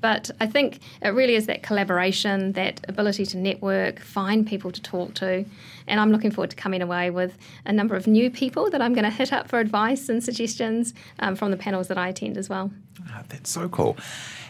But 0.00 0.30
I 0.40 0.46
think 0.46 0.80
it 1.02 1.10
really 1.10 1.34
is 1.34 1.46
that 1.46 1.62
collaboration, 1.62 2.52
that 2.52 2.80
ability 2.88 3.26
to 3.26 3.36
network, 3.36 4.00
find 4.00 4.46
people 4.46 4.70
to 4.70 4.80
talk 4.80 5.14
to. 5.14 5.44
And 5.86 6.00
I'm 6.00 6.10
looking 6.10 6.30
forward 6.30 6.50
to 6.50 6.56
coming 6.56 6.82
away 6.82 7.10
with 7.10 7.36
a 7.66 7.72
number 7.72 7.96
of 7.96 8.06
new 8.06 8.30
people 8.30 8.70
that 8.70 8.80
I'm 8.80 8.94
going 8.94 9.04
to 9.04 9.10
hit 9.10 9.32
up 9.32 9.48
for 9.48 9.58
advice 9.58 10.08
and 10.08 10.22
suggestions 10.22 10.94
um, 11.18 11.36
from 11.36 11.50
the 11.50 11.56
panels 11.56 11.88
that 11.88 11.98
I 11.98 12.08
attend 12.08 12.38
as 12.38 12.48
well. 12.48 12.70
Oh, 13.08 13.22
that's 13.28 13.50
so 13.50 13.68
cool. 13.68 13.96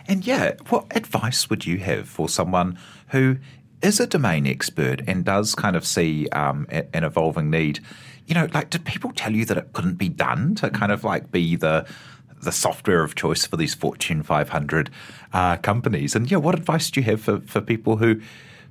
And 0.07 0.27
yeah, 0.27 0.55
what 0.69 0.87
advice 0.97 1.49
would 1.51 1.67
you 1.67 1.79
have 1.79 2.09
for 2.09 2.29
someone 2.29 2.79
who 3.09 3.39
is 3.83 4.01
a 4.01 4.07
domain 4.07 4.47
expert 4.47 5.03
and 5.07 5.25
does 5.25 5.55
kind 5.55 5.77
of 5.77 5.87
see 5.87 6.29
um, 6.31 6.67
an 6.71 7.05
evolving 7.05 7.51
need? 7.51 7.81
You 8.27 8.35
know, 8.35 8.49
like, 8.53 8.71
did 8.71 8.85
people 8.85 9.13
tell 9.13 9.33
you 9.33 9.45
that 9.47 9.57
it 9.57 9.73
couldn't 9.73 9.95
be 9.95 10.09
done 10.09 10.55
to 10.57 10.71
kind 10.71 10.93
of 10.93 11.03
like 11.03 11.33
be 11.33 11.57
the 11.57 11.87
the 12.43 12.53
software 12.53 13.03
of 13.03 13.15
choice 13.15 13.47
for 13.47 13.57
these 13.57 13.75
Fortune 13.75 14.23
500 14.23 14.91
uh, 15.33 15.57
companies. 15.59 16.15
And 16.15 16.31
yeah, 16.31 16.39
what 16.39 16.55
advice 16.55 16.91
do 16.91 17.01
you 17.01 17.05
have 17.05 17.21
for, 17.21 17.41
for 17.41 17.61
people 17.61 17.97
who 17.97 18.21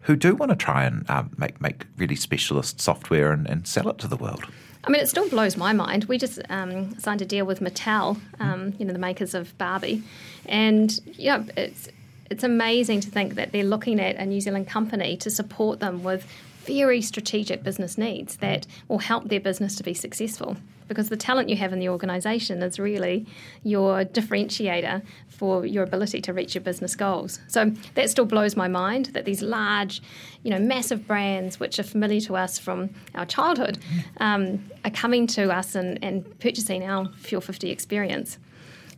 who 0.04 0.16
do 0.16 0.34
want 0.34 0.50
to 0.50 0.56
try 0.56 0.86
and 0.86 1.08
um, 1.10 1.30
make 1.38 1.60
make 1.62 1.86
really 1.98 2.16
specialist 2.16 2.80
software 2.80 3.32
and, 3.32 3.48
and, 3.50 3.68
sell 3.68 3.90
it 3.90 3.98
to 4.00 4.08
the 4.08 4.16
world? 4.16 4.46
I 4.86 4.90
mean, 4.90 5.02
it 5.02 5.10
still 5.10 5.30
blows 5.30 5.58
my 5.58 5.74
mind. 5.74 6.06
We 6.06 6.18
just 6.18 6.40
um, 6.50 6.98
signed 7.00 7.22
a 7.22 7.26
deal 7.26 7.46
with 7.46 7.60
Mattel, 7.60 8.20
um, 8.40 8.74
you 8.80 8.86
know, 8.86 8.94
the 8.94 9.00
makers 9.00 9.34
of 9.34 9.56
Barbie, 9.58 10.02
and 10.46 11.00
know, 11.32 11.46
it's 11.58 11.90
it's 12.30 12.44
amazing 12.44 13.02
to 13.02 13.10
think 13.10 13.36
that 13.36 13.52
they're 13.52 13.64
looking 13.64 14.00
at 14.00 14.16
a 14.16 14.26
New 14.26 14.40
Zealand 14.40 14.68
company 14.68 15.18
to 15.18 15.30
support 15.30 15.80
them 15.80 16.04
with 16.04 16.26
very 16.66 17.02
strategic 17.02 17.64
business 17.64 17.98
needs 17.98 18.38
that 18.38 18.68
will 18.88 19.00
help 19.00 19.30
their 19.30 19.40
business 19.40 19.76
to 19.76 19.84
be 19.84 19.94
successful 19.94 20.58
because 20.90 21.10
the 21.10 21.16
talent 21.16 21.48
you 21.48 21.56
have 21.56 21.72
in 21.72 21.80
the 21.80 21.88
organisation 21.88 22.62
is 22.64 22.80
really 22.80 23.26
your 23.64 24.04
differentiator 24.04 25.02
for 25.28 25.66
your 25.66 25.84
ability 25.84 26.20
to 26.20 26.34
reach 26.34 26.56
your 26.56 26.64
business 26.64 26.96
goals. 26.96 27.40
So 27.48 27.72
that 27.94 28.10
still 28.10 28.26
blows 28.26 28.58
my 28.58 28.68
mind 28.68 29.08
that 29.08 29.24
these 29.24 29.42
large, 29.42 30.02
you 30.44 30.50
know, 30.50 30.60
massive 30.60 31.08
brands 31.08 31.60
which 31.60 31.80
are 31.80 31.84
familiar 31.84 32.20
to 32.22 32.36
us 32.36 32.58
from 32.58 32.90
our 33.14 33.26
childhood 33.26 33.78
um, 34.18 34.68
are 34.84 34.92
coming 34.92 35.28
to 35.28 35.56
us 35.56 35.76
and, 35.76 36.04
and 36.04 36.40
purchasing 36.40 36.84
our 36.84 37.08
Fuel 37.14 37.40
50 37.40 37.70
experience. 37.70 38.40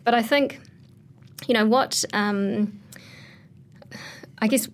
But 0.06 0.16
I 0.16 0.24
think, 0.24 0.60
you 1.48 1.54
know, 1.54 1.66
what 1.66 2.06
um, 2.14 2.80
I 4.42 4.48
guess 4.48 4.68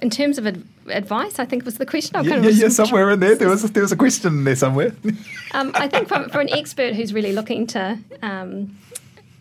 in 0.00 0.10
terms 0.10 0.38
of 0.38 0.46
advice, 0.88 1.38
I 1.38 1.44
think 1.44 1.64
was 1.64 1.78
the 1.78 1.86
question. 1.86 2.16
I 2.16 2.22
yeah, 2.22 2.36
yeah, 2.36 2.50
yeah, 2.50 2.68
somewhere 2.68 3.10
in 3.10 3.20
there, 3.20 3.34
there 3.34 3.48
was 3.48 3.64
a, 3.64 3.68
there 3.68 3.82
was 3.82 3.92
a 3.92 3.96
question 3.96 4.38
in 4.38 4.44
there 4.44 4.56
somewhere. 4.56 4.92
um, 5.52 5.72
I 5.74 5.88
think 5.88 6.08
for, 6.08 6.28
for, 6.28 6.40
an 6.40 6.50
expert 6.52 6.94
who's 6.94 7.12
really 7.12 7.32
looking 7.32 7.66
to 7.68 7.98
um, 8.22 8.76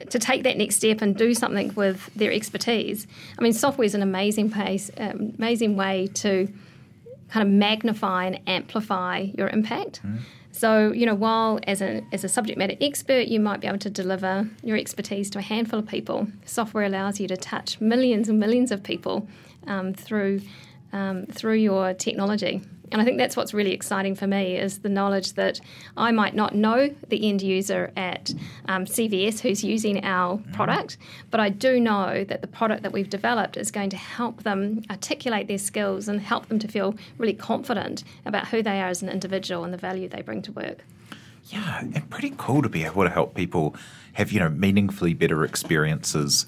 to 0.09 0.19
take 0.19 0.43
that 0.43 0.57
next 0.57 0.75
step 0.77 1.01
and 1.01 1.15
do 1.15 1.33
something 1.33 1.73
with 1.75 2.13
their 2.15 2.31
expertise, 2.31 3.07
I 3.37 3.41
mean, 3.41 3.53
software 3.53 3.85
is 3.85 3.95
an 3.95 4.01
amazing 4.01 4.51
pace, 4.51 4.91
um, 4.97 5.33
amazing 5.37 5.75
way 5.75 6.07
to 6.15 6.51
kind 7.29 7.47
of 7.47 7.53
magnify 7.53 8.25
and 8.25 8.39
amplify 8.47 9.27
your 9.37 9.47
impact. 9.49 10.01
Mm. 10.05 10.19
So, 10.51 10.91
you 10.91 11.05
know, 11.05 11.15
while 11.15 11.59
as 11.65 11.81
a, 11.81 12.01
as 12.11 12.23
a 12.23 12.29
subject 12.29 12.57
matter 12.57 12.75
expert, 12.81 13.27
you 13.27 13.39
might 13.39 13.61
be 13.61 13.67
able 13.67 13.79
to 13.79 13.89
deliver 13.89 14.49
your 14.63 14.77
expertise 14.77 15.29
to 15.31 15.39
a 15.39 15.41
handful 15.41 15.79
of 15.79 15.87
people, 15.87 16.27
software 16.45 16.83
allows 16.83 17.19
you 17.19 17.27
to 17.29 17.37
touch 17.37 17.79
millions 17.79 18.27
and 18.27 18.37
millions 18.39 18.71
of 18.71 18.83
people 18.83 19.27
um, 19.67 19.93
through 19.93 20.41
um, 20.93 21.25
through 21.27 21.55
your 21.55 21.93
technology. 21.93 22.61
And 22.91 23.01
I 23.01 23.05
think 23.05 23.17
that's 23.17 23.37
what's 23.37 23.53
really 23.53 23.71
exciting 23.71 24.15
for 24.15 24.27
me 24.27 24.57
is 24.57 24.79
the 24.79 24.89
knowledge 24.89 25.33
that 25.33 25.61
I 25.95 26.11
might 26.11 26.35
not 26.35 26.53
know 26.53 26.93
the 27.07 27.29
end 27.29 27.41
user 27.41 27.91
at 27.95 28.33
um, 28.67 28.85
CVS 28.85 29.39
who's 29.39 29.63
using 29.63 30.03
our 30.03 30.37
mm-hmm. 30.37 30.51
product, 30.51 30.97
but 31.29 31.39
I 31.39 31.49
do 31.49 31.79
know 31.79 32.25
that 32.25 32.41
the 32.41 32.47
product 32.47 32.83
that 32.83 32.91
we've 32.91 33.09
developed 33.09 33.55
is 33.55 33.71
going 33.71 33.91
to 33.91 33.97
help 33.97 34.43
them 34.43 34.81
articulate 34.89 35.47
their 35.47 35.57
skills 35.57 36.09
and 36.09 36.19
help 36.19 36.47
them 36.47 36.59
to 36.59 36.67
feel 36.67 36.95
really 37.17 37.33
confident 37.33 38.03
about 38.25 38.49
who 38.49 38.61
they 38.61 38.81
are 38.81 38.89
as 38.89 39.01
an 39.01 39.09
individual 39.09 39.63
and 39.63 39.73
the 39.73 39.77
value 39.77 40.09
they 40.09 40.21
bring 40.21 40.41
to 40.41 40.51
work. 40.51 40.83
Yeah, 41.45 41.79
and 41.79 42.09
pretty 42.09 42.33
cool 42.37 42.61
to 42.61 42.69
be 42.69 42.83
able 42.83 43.03
to 43.03 43.09
help 43.09 43.35
people 43.35 43.75
have, 44.13 44.31
you 44.31 44.39
know, 44.39 44.49
meaningfully 44.49 45.13
better 45.13 45.43
experiences 45.45 46.45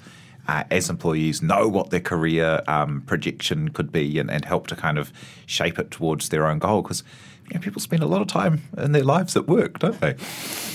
uh, 0.48 0.64
as 0.70 0.90
employees 0.90 1.42
know 1.42 1.68
what 1.68 1.90
their 1.90 2.00
career 2.00 2.62
um, 2.66 3.02
projection 3.02 3.68
could 3.70 3.90
be 3.90 4.18
and, 4.18 4.30
and, 4.30 4.44
help 4.44 4.66
to 4.66 4.76
kind 4.76 4.98
of 4.98 5.12
shape 5.46 5.78
it 5.78 5.90
towards 5.90 6.28
their 6.28 6.46
own 6.46 6.58
goal 6.58 6.82
because 6.82 7.02
you 7.48 7.54
know, 7.54 7.60
people 7.60 7.80
spend 7.80 8.02
a 8.02 8.06
lot 8.06 8.20
of 8.20 8.28
time 8.28 8.62
in 8.78 8.92
their 8.92 9.04
lives 9.04 9.36
at 9.36 9.46
work, 9.46 9.78
don't 9.78 10.00
they? 10.00 10.14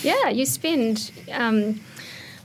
Yeah, 0.02 0.30
you 0.30 0.46
spend. 0.46 1.12
Um, 1.32 1.80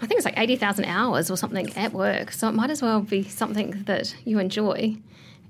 I 0.00 0.06
think 0.06 0.18
it's 0.18 0.24
like 0.24 0.38
80,000 0.38 0.84
hours 0.84 1.30
or 1.30 1.36
something 1.36 1.74
at 1.76 1.92
work. 1.92 2.32
So 2.32 2.48
it 2.48 2.52
might 2.52 2.70
as 2.70 2.82
well 2.82 3.00
be 3.00 3.22
something 3.24 3.84
that 3.84 4.14
you 4.24 4.38
enjoy. 4.38 4.96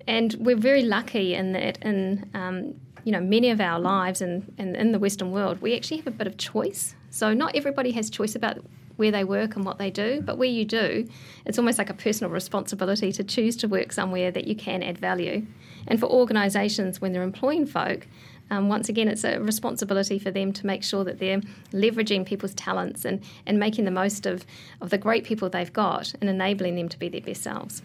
And 0.07 0.35
we're 0.39 0.57
very 0.57 0.83
lucky 0.83 1.35
in 1.35 1.53
that 1.53 1.79
in 1.83 2.29
um, 2.35 2.75
you 3.05 3.13
know 3.13 3.21
many 3.21 3.51
of 3.51 3.61
our 3.61 3.79
lives 3.79 4.21
and 4.21 4.53
in, 4.59 4.93
the 4.93 4.99
Western 4.99 5.31
world, 5.33 5.61
we 5.61 5.75
actually 5.75 5.99
have 5.99 6.07
a 6.07 6.11
bit 6.11 6.27
of 6.27 6.37
choice. 6.37 6.95
So 7.11 7.33
not 7.33 7.55
everybody 7.55 7.93
has 7.93 8.11
choice 8.11 8.35
about 8.35 8.59
where 8.97 9.11
they 9.11 9.25
work 9.25 9.57
and 9.57 9.65
what 9.65 9.79
they 9.79 9.91
do, 9.91 10.21
but 10.21 10.39
where 10.39 10.49
you 10.49 10.65
do, 10.65 11.09
it's 11.45 11.59
almost 11.59 11.79
like 11.79 11.91
a 11.91 11.95
personal 11.95 12.31
responsibility 12.31 13.13
to 13.13 13.25
choose 13.25 13.57
to 13.57 13.69
work 13.69 13.93
somewhere 13.93 14.31
that 14.31 14.47
you 14.47 14.55
can 14.55 14.83
add 14.83 14.99
value. 14.99 15.47
And 15.87 15.99
for 16.01 16.07
organisations, 16.07 17.01
when 17.01 17.13
they're 17.13 17.23
employing 17.23 17.67
folk, 17.67 18.07
um, 18.51 18.69
once 18.69 18.89
again, 18.89 19.09
it's 19.09 19.25
a 19.25 19.39
responsibility 19.39 20.19
for 20.19 20.31
them 20.31 20.53
to 20.53 20.67
make 20.67 20.85
sure 20.85 21.03
that 21.05 21.19
they're 21.19 21.41
leveraging 21.73 22.27
people's 22.27 22.55
talents 22.55 23.05
and, 23.05 23.23
and 23.47 23.59
making 23.59 23.85
the 23.85 23.91
most 23.91 24.27
of, 24.27 24.45
of 24.81 24.91
the 24.91 24.99
great 24.99 25.25
people 25.25 25.49
they've 25.49 25.73
got 25.73 26.15
and 26.21 26.29
enabling 26.29 26.77
them 26.77 26.89
to 26.89 26.99
be 26.99 27.09
their 27.09 27.23
best 27.23 27.43
selves. 27.43 27.83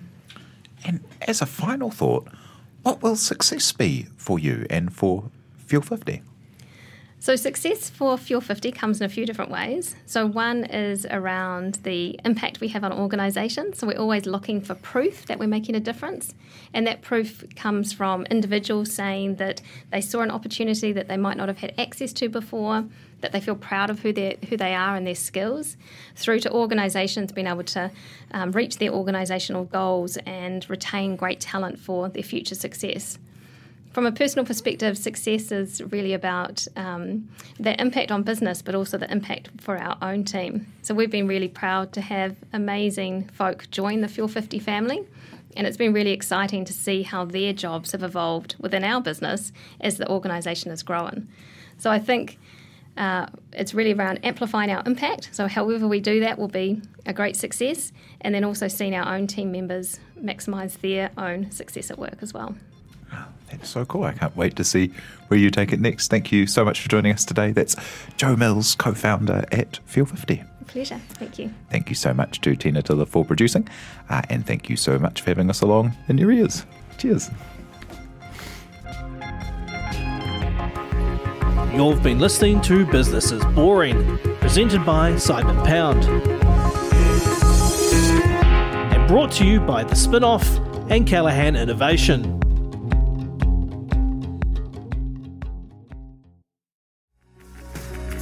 And 0.86 1.02
as 1.22 1.42
a 1.42 1.46
final 1.46 1.92
thought, 1.92 2.28
what 2.84 3.02
will 3.02 3.16
success 3.16 3.72
be 3.72 4.08
for 4.18 4.40
you 4.40 4.66
and 4.70 4.94
for 4.94 5.32
Fuel 5.58 5.82
50? 5.82 6.22
So, 7.22 7.36
success 7.36 7.90
for 7.90 8.18
Fuel 8.18 8.40
50 8.40 8.72
comes 8.72 9.02
in 9.02 9.06
a 9.06 9.10
few 9.10 9.26
different 9.26 9.52
ways. 9.52 9.94
So, 10.06 10.26
one 10.26 10.64
is 10.64 11.06
around 11.12 11.76
the 11.84 12.18
impact 12.24 12.62
we 12.62 12.70
have 12.70 12.86
on 12.86 12.94
organisations. 12.94 13.78
So, 13.78 13.88
we're 13.88 14.00
always 14.00 14.26
looking 14.26 14.62
for 14.62 14.74
proof 14.76 15.26
that 15.26 15.38
we're 15.38 15.48
making 15.48 15.76
a 15.76 15.82
difference. 15.82 16.34
And 16.74 16.88
that 16.88 17.02
proof 17.02 17.44
comes 17.58 17.92
from 17.92 18.26
individuals 18.28 18.94
saying 18.94 19.36
that 19.36 19.62
they 19.92 20.00
saw 20.00 20.22
an 20.22 20.32
opportunity 20.32 20.94
that 20.94 21.10
they 21.10 21.18
might 21.18 21.36
not 21.36 21.50
have 21.50 21.58
had 21.58 21.74
access 21.78 22.14
to 22.14 22.30
before, 22.30 22.86
that 23.20 23.34
they 23.34 23.42
feel 23.42 23.56
proud 23.56 23.90
of 23.90 24.00
who, 24.00 24.14
who 24.48 24.56
they 24.56 24.74
are 24.74 24.96
and 24.96 25.06
their 25.06 25.14
skills, 25.14 25.76
through 26.16 26.40
to 26.40 26.52
organisations 26.54 27.34
being 27.34 27.48
able 27.48 27.64
to 27.64 27.92
um, 28.32 28.54
reach 28.54 28.78
their 28.78 28.92
organisational 28.92 29.70
goals 29.70 30.16
and 30.26 30.70
retain 30.70 31.18
great 31.18 31.42
talent 31.42 31.80
for 31.80 32.08
their 32.08 32.24
future 32.24 32.56
success 32.56 33.20
from 33.92 34.06
a 34.06 34.12
personal 34.12 34.46
perspective, 34.46 34.98
success 34.98 35.52
is 35.52 35.82
really 35.92 36.14
about 36.14 36.68
um, 36.76 37.28
the 37.60 37.80
impact 37.82 38.12
on 38.12 38.24
business, 38.24 38.62
but 38.62 38.76
also 38.76 38.98
the 38.98 39.12
impact 39.12 39.50
for 39.60 39.78
our 39.78 39.98
own 40.02 40.24
team. 40.24 40.68
So 40.84 40.94
we've 40.94 41.10
been 41.10 41.28
really 41.28 41.48
proud 41.48 41.92
to 41.94 42.02
have 42.02 42.36
amazing 42.54 43.30
folk 43.30 43.70
join 43.72 44.02
the 44.02 44.08
Fuel 44.08 44.28
50 44.28 44.60
family. 44.60 45.06
And 45.58 45.66
it's 45.66 45.78
been 45.78 45.94
really 45.94 46.12
exciting 46.12 46.64
to 46.66 46.74
see 46.74 47.02
how 47.02 47.26
their 47.26 47.54
jobs 47.54 47.92
have 47.92 48.04
evolved 48.04 48.56
within 48.60 48.84
our 48.84 49.02
business 49.02 49.52
as 49.82 49.98
the 49.98 50.08
organisation 50.08 50.70
has 50.70 50.84
grown. 50.84 51.28
So 51.80 51.90
I 51.90 51.98
think 51.98 52.38
uh, 52.96 53.26
it's 53.54 53.74
really 53.74 53.94
around 53.94 54.24
amplifying 54.24 54.70
our 54.70 54.84
impact. 54.86 55.30
So, 55.32 55.48
however 55.48 55.88
we 55.88 56.02
do 56.02 56.20
that 56.20 56.38
will 56.38 56.50
be 56.50 56.82
a 57.06 57.14
great 57.14 57.38
success, 57.38 57.94
and 58.22 58.36
then 58.36 58.44
also 58.44 58.68
seeing 58.68 58.94
our 58.94 59.16
own 59.16 59.26
team 59.26 59.52
members 59.52 60.00
maximise 60.22 60.80
their 60.82 61.10
own 61.18 61.50
success 61.50 61.90
at 61.90 61.98
work 61.98 62.18
as 62.22 62.34
well. 62.34 62.56
That's 63.52 63.70
so 63.70 63.86
cool. 63.86 64.04
I 64.04 64.14
can't 64.14 64.36
wait 64.36 64.56
to 64.58 64.64
see 64.64 64.92
where 65.28 65.40
you 65.40 65.50
take 65.50 65.74
it 65.74 65.80
next. 65.80 66.10
Thank 66.10 66.32
you 66.32 66.48
so 66.48 66.64
much 66.64 66.82
for 66.82 66.90
joining 66.90 67.14
us 67.14 67.26
today. 67.26 67.52
That's 67.52 67.76
Jo 68.18 68.36
Mills, 68.36 68.76
co 68.76 68.94
founder 68.94 69.46
at 69.52 69.80
Fuel 69.86 70.06
50. 70.06 70.44
Pleasure. 70.68 71.02
Thank 71.14 71.40
you. 71.40 71.52
Thank 71.72 71.90
you 71.90 71.96
so 71.96 72.14
much 72.14 72.42
to 72.42 72.56
Tina 72.56 72.84
Tiller 72.84 73.06
for 73.06 73.26
producing. 73.26 73.68
Uh, 74.10 74.22
and 74.30 74.46
thank 74.46 74.70
you 74.70 74.76
so 74.76 75.00
much 75.00 75.22
for 75.22 75.32
having 75.32 75.50
us 75.50 75.62
along 75.62 75.96
in 76.08 76.18
your 76.18 76.32
ears. 76.32 76.66
Cheers. 76.98 77.32
You've 81.74 82.04
been 82.04 82.20
listening 82.20 82.62
to 82.62 82.86
Business 82.86 83.32
is 83.32 83.44
Boring, 83.46 84.18
presented 84.42 84.86
by 84.86 85.16
Simon 85.18 85.56
Pound. 85.66 86.04
And 88.94 89.08
brought 89.08 89.32
to 89.34 89.46
you 89.46 89.60
by 89.60 89.84
The 89.84 89.96
Spinoff 89.96 90.92
and 90.92 91.08
Callaghan 91.08 91.56
Innovation. 91.56 92.40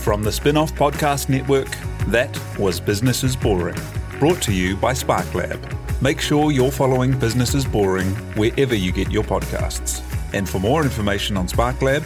From 0.08 0.24
the 0.24 0.32
Spin 0.32 0.56
Off 0.56 0.74
Podcast 0.74 1.28
Network, 1.28 1.68
that 2.08 2.34
was 2.58 2.80
Business 2.80 3.26
is 3.26 3.36
Boring, 3.36 3.76
brought 4.20 4.42
to 4.44 4.54
you 4.54 4.78
by 4.78 4.94
SparkLab. 4.94 6.02
Make 6.02 6.22
sure 6.22 6.50
you're 6.50 6.72
following 6.72 7.20
Business 7.20 7.54
is 7.54 7.66
Boring 7.66 8.12
wherever 8.38 8.74
you 8.74 8.94
get 8.94 9.12
your 9.12 9.26
podcasts. 9.26 10.02
And 10.34 10.48
for 10.48 10.60
more 10.60 10.84
information 10.84 11.36
on 11.36 11.50
SparkLab, 11.50 12.04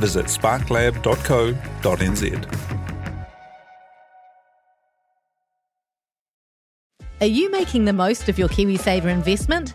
visit 0.00 0.26
sparklab.co.nz. 0.26 0.94
Are 7.20 7.26
you 7.26 7.52
making 7.52 7.84
the 7.84 7.92
most 7.92 8.28
of 8.28 8.36
your 8.36 8.48
KiwiSaver 8.48 9.04
investment? 9.04 9.74